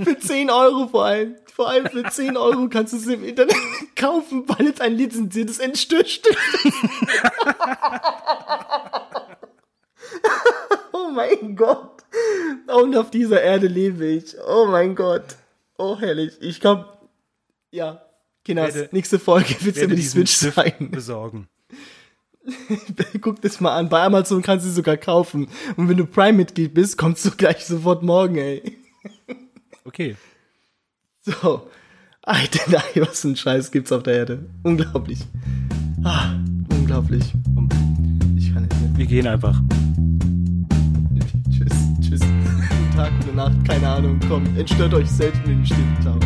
[0.04, 1.36] Für 10 Euro vor allem.
[1.54, 3.54] Vor allem für 10 Euro kannst du es im Internet
[3.98, 5.92] kaufen, weil es ein lizenziertes ist.
[10.94, 12.06] oh mein Gott.
[12.68, 14.38] Und auf dieser Erde lebe ich.
[14.48, 15.36] Oh mein Gott.
[15.78, 16.38] Oh, herrlich.
[16.40, 16.86] Ich glaube,
[17.72, 18.09] ja.
[18.46, 20.90] Kinas, Werde- nächste Folge wird Werde über die Switch sein.
[20.92, 21.48] besorgen.
[23.22, 23.90] Guck das mal an.
[23.90, 25.48] Bei Amazon kannst du sie sogar kaufen.
[25.76, 28.78] Und wenn du Prime-Mitglied bist, kommst du gleich sofort morgen, ey.
[29.86, 30.16] Okay.
[31.22, 31.70] So.
[32.24, 34.50] Alter, nein, was für ein Scheiß gibt's auf der Erde.
[34.64, 35.20] Unglaublich.
[36.04, 36.34] Ah,
[36.72, 37.34] unglaublich.
[38.38, 38.92] Ich kann nicht mehr.
[38.98, 39.62] Wir gehen einfach.
[41.52, 42.22] Tschüss, tschüss.
[42.22, 44.20] Guten Tag, gute Nacht, keine Ahnung.
[44.28, 46.02] Komm, entstört euch selbst mit dem Stift.
[46.02, 46.18] Ciao.